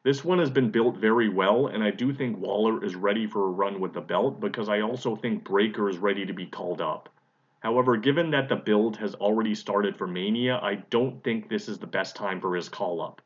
This 0.04 0.24
one 0.24 0.40
has 0.40 0.50
been 0.50 0.72
built 0.72 0.96
very 0.96 1.28
well, 1.28 1.68
and 1.68 1.84
I 1.84 1.92
do 1.92 2.14
think 2.14 2.38
Waller 2.38 2.82
is 2.82 2.96
ready 2.96 3.28
for 3.28 3.44
a 3.44 3.52
run 3.52 3.82
with 3.82 3.92
the 3.92 4.00
belt 4.00 4.40
because 4.40 4.70
I 4.70 4.80
also 4.80 5.18
think 5.18 5.44
Breakker 5.44 5.90
is 5.90 5.98
ready 5.98 6.26
to 6.26 6.32
be 6.32 6.46
called 6.46 6.80
up. 6.80 7.10
However, 7.60 7.98
given 7.98 8.32
that 8.32 8.48
the 8.48 8.56
build 8.56 8.96
has 8.96 9.16
already 9.16 9.54
started 9.54 9.98
for 9.98 10.08
Mania, 10.08 10.62
I 10.64 10.76
don't 10.76 11.22
think 11.26 11.50
this 11.50 11.68
is 11.68 11.80
the 11.80 11.86
best 11.86 12.16
time 12.16 12.40
for 12.40 12.56
his 12.56 12.70
call 12.70 13.02
up 13.02 13.22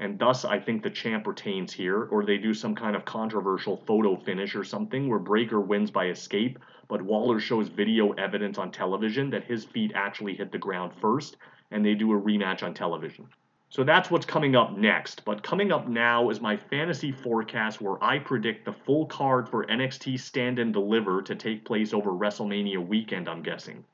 and 0.00 0.18
thus 0.18 0.44
I 0.44 0.60
think 0.60 0.82
the 0.82 0.90
champ 0.90 1.26
retains 1.26 1.72
here, 1.72 2.04
or 2.04 2.24
they 2.24 2.38
do 2.38 2.54
some 2.54 2.74
kind 2.74 2.94
of 2.94 3.04
controversial 3.04 3.76
photo 3.86 4.16
finish 4.16 4.54
or 4.54 4.64
something 4.64 5.08
where 5.08 5.18
Breakker 5.18 5.60
wins 5.60 5.90
by 5.90 6.06
escape, 6.06 6.58
but 6.86 7.02
Waller 7.02 7.40
shows 7.40 7.68
video 7.68 8.12
evidence 8.12 8.58
on 8.58 8.70
television 8.70 9.30
that 9.30 9.44
his 9.44 9.64
feet 9.64 9.92
actually 9.94 10.34
hit 10.34 10.52
the 10.52 10.58
ground 10.58 10.92
first, 11.00 11.36
and 11.70 11.84
they 11.84 11.94
do 11.94 12.12
a 12.12 12.20
rematch 12.20 12.62
on 12.62 12.74
television. 12.74 13.26
So 13.70 13.84
that's 13.84 14.10
what's 14.10 14.24
coming 14.24 14.56
up 14.56 14.78
next, 14.78 15.24
but 15.26 15.42
coming 15.42 15.72
up 15.72 15.88
now 15.88 16.30
is 16.30 16.40
my 16.40 16.56
fantasy 16.56 17.12
forecast 17.12 17.82
where 17.82 18.02
I 18.02 18.18
predict 18.18 18.64
the 18.64 18.72
full 18.72 19.04
card 19.06 19.46
for 19.46 19.66
NXT 19.66 20.18
Stand 20.20 20.58
and 20.58 20.72
Deliver 20.72 21.20
to 21.22 21.34
take 21.34 21.66
place 21.66 21.92
over 21.92 22.10
WrestleMania 22.10 22.86
weekend, 22.86 23.28
I'm 23.28 23.42
guessing. 23.42 23.84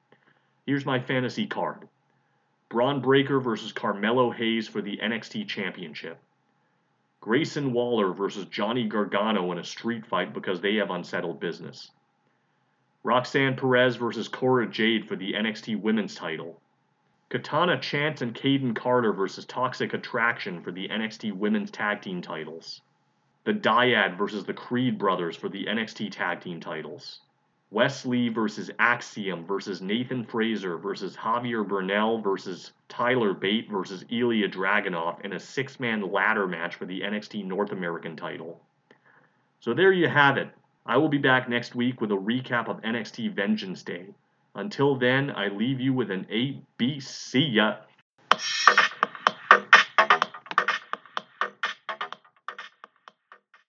Here's 0.65 0.87
my 0.87 1.01
fantasy 1.01 1.47
card. 1.47 1.89
Bron 2.69 3.01
Breakker 3.01 3.41
versus 3.41 3.73
Carmelo 3.73 4.31
Hayes 4.31 4.67
for 4.69 4.83
the 4.83 4.97
NXT 4.97 5.49
Championship. 5.49 6.19
Grayson 7.21 7.73
Waller 7.73 8.13
versus 8.13 8.47
Johnny 8.47 8.87
Gargano 8.87 9.51
in 9.53 9.59
a 9.59 9.65
street 9.65 10.05
fight 10.05 10.35
because 10.35 10.61
they 10.61 10.75
have 10.77 10.91
unsettled 10.91 11.41
business. 11.41 11.91
Roxanne 13.03 13.57
Perez 13.57 13.97
versus 13.97 14.29
Cora 14.29 14.67
Jade 14.67 15.07
for 15.07 15.17
the 15.17 15.35
NXT 15.35 15.81
Women's 15.81 16.15
title. 16.15 16.61
Katana 17.29 17.79
Chance 17.79 18.23
and 18.23 18.35
Kayden 18.35 18.75
Carter 18.75 19.13
versus 19.13 19.45
Toxic 19.45 19.93
Attraction 19.93 20.63
for 20.63 20.71
the 20.71 20.89
NXT 20.89 21.33
Women's 21.33 21.71
Tag 21.71 22.01
Team 22.01 22.23
titles. 22.23 22.81
The 23.45 23.53
Dyad 23.53 24.17
versus 24.17 24.45
the 24.45 24.55
Creed 24.55 24.99
Brothers 24.99 25.37
for 25.37 25.49
the 25.49 25.67
NXT 25.67 26.13
Tag 26.13 26.41
Team 26.41 26.61
titles. 26.61 27.21
Wes 27.75 28.07
Lee 28.07 28.29
versus 28.29 28.71
Axiom 28.79 29.45
versus 29.45 29.83
Nathan 29.83 30.25
Frazer 30.25 30.79
versus 30.79 31.17
Javier 31.17 31.67
Bernal 31.67 32.21
versus 32.21 32.71
Tyler 32.89 33.35
Bate 33.35 33.69
versus 33.69 34.05
Ilya 34.09 34.49
Dragunov 34.49 35.21
in 35.25 35.33
a 35.33 35.41
six 35.41 35.81
man 35.81 36.13
ladder 36.13 36.47
match 36.47 36.77
for 36.77 36.85
the 36.85 37.01
NXT 37.01 37.45
North 37.45 37.73
American 37.73 38.15
title. 38.15 38.61
So 39.59 39.75
there 39.75 39.91
you 39.91 40.07
have 40.07 40.37
it. 40.37 40.51
I 40.87 40.99
will 40.99 41.09
be 41.09 41.19
back 41.19 41.49
next 41.49 41.75
week 41.75 42.01
with 42.01 42.13
a 42.13 42.17
recap 42.17 42.69
of 42.69 42.81
NXT 42.83 43.35
Vengeance 43.35 43.83
Day. 43.83 44.07
Until 44.55 44.95
then, 44.95 45.33
I 45.33 45.49
leave 45.49 45.81
you 45.81 45.93
with 45.93 46.13
an 46.13 46.29
A 46.31 46.63
B 46.79 47.01
C 47.01 47.41
ya. 47.41 47.79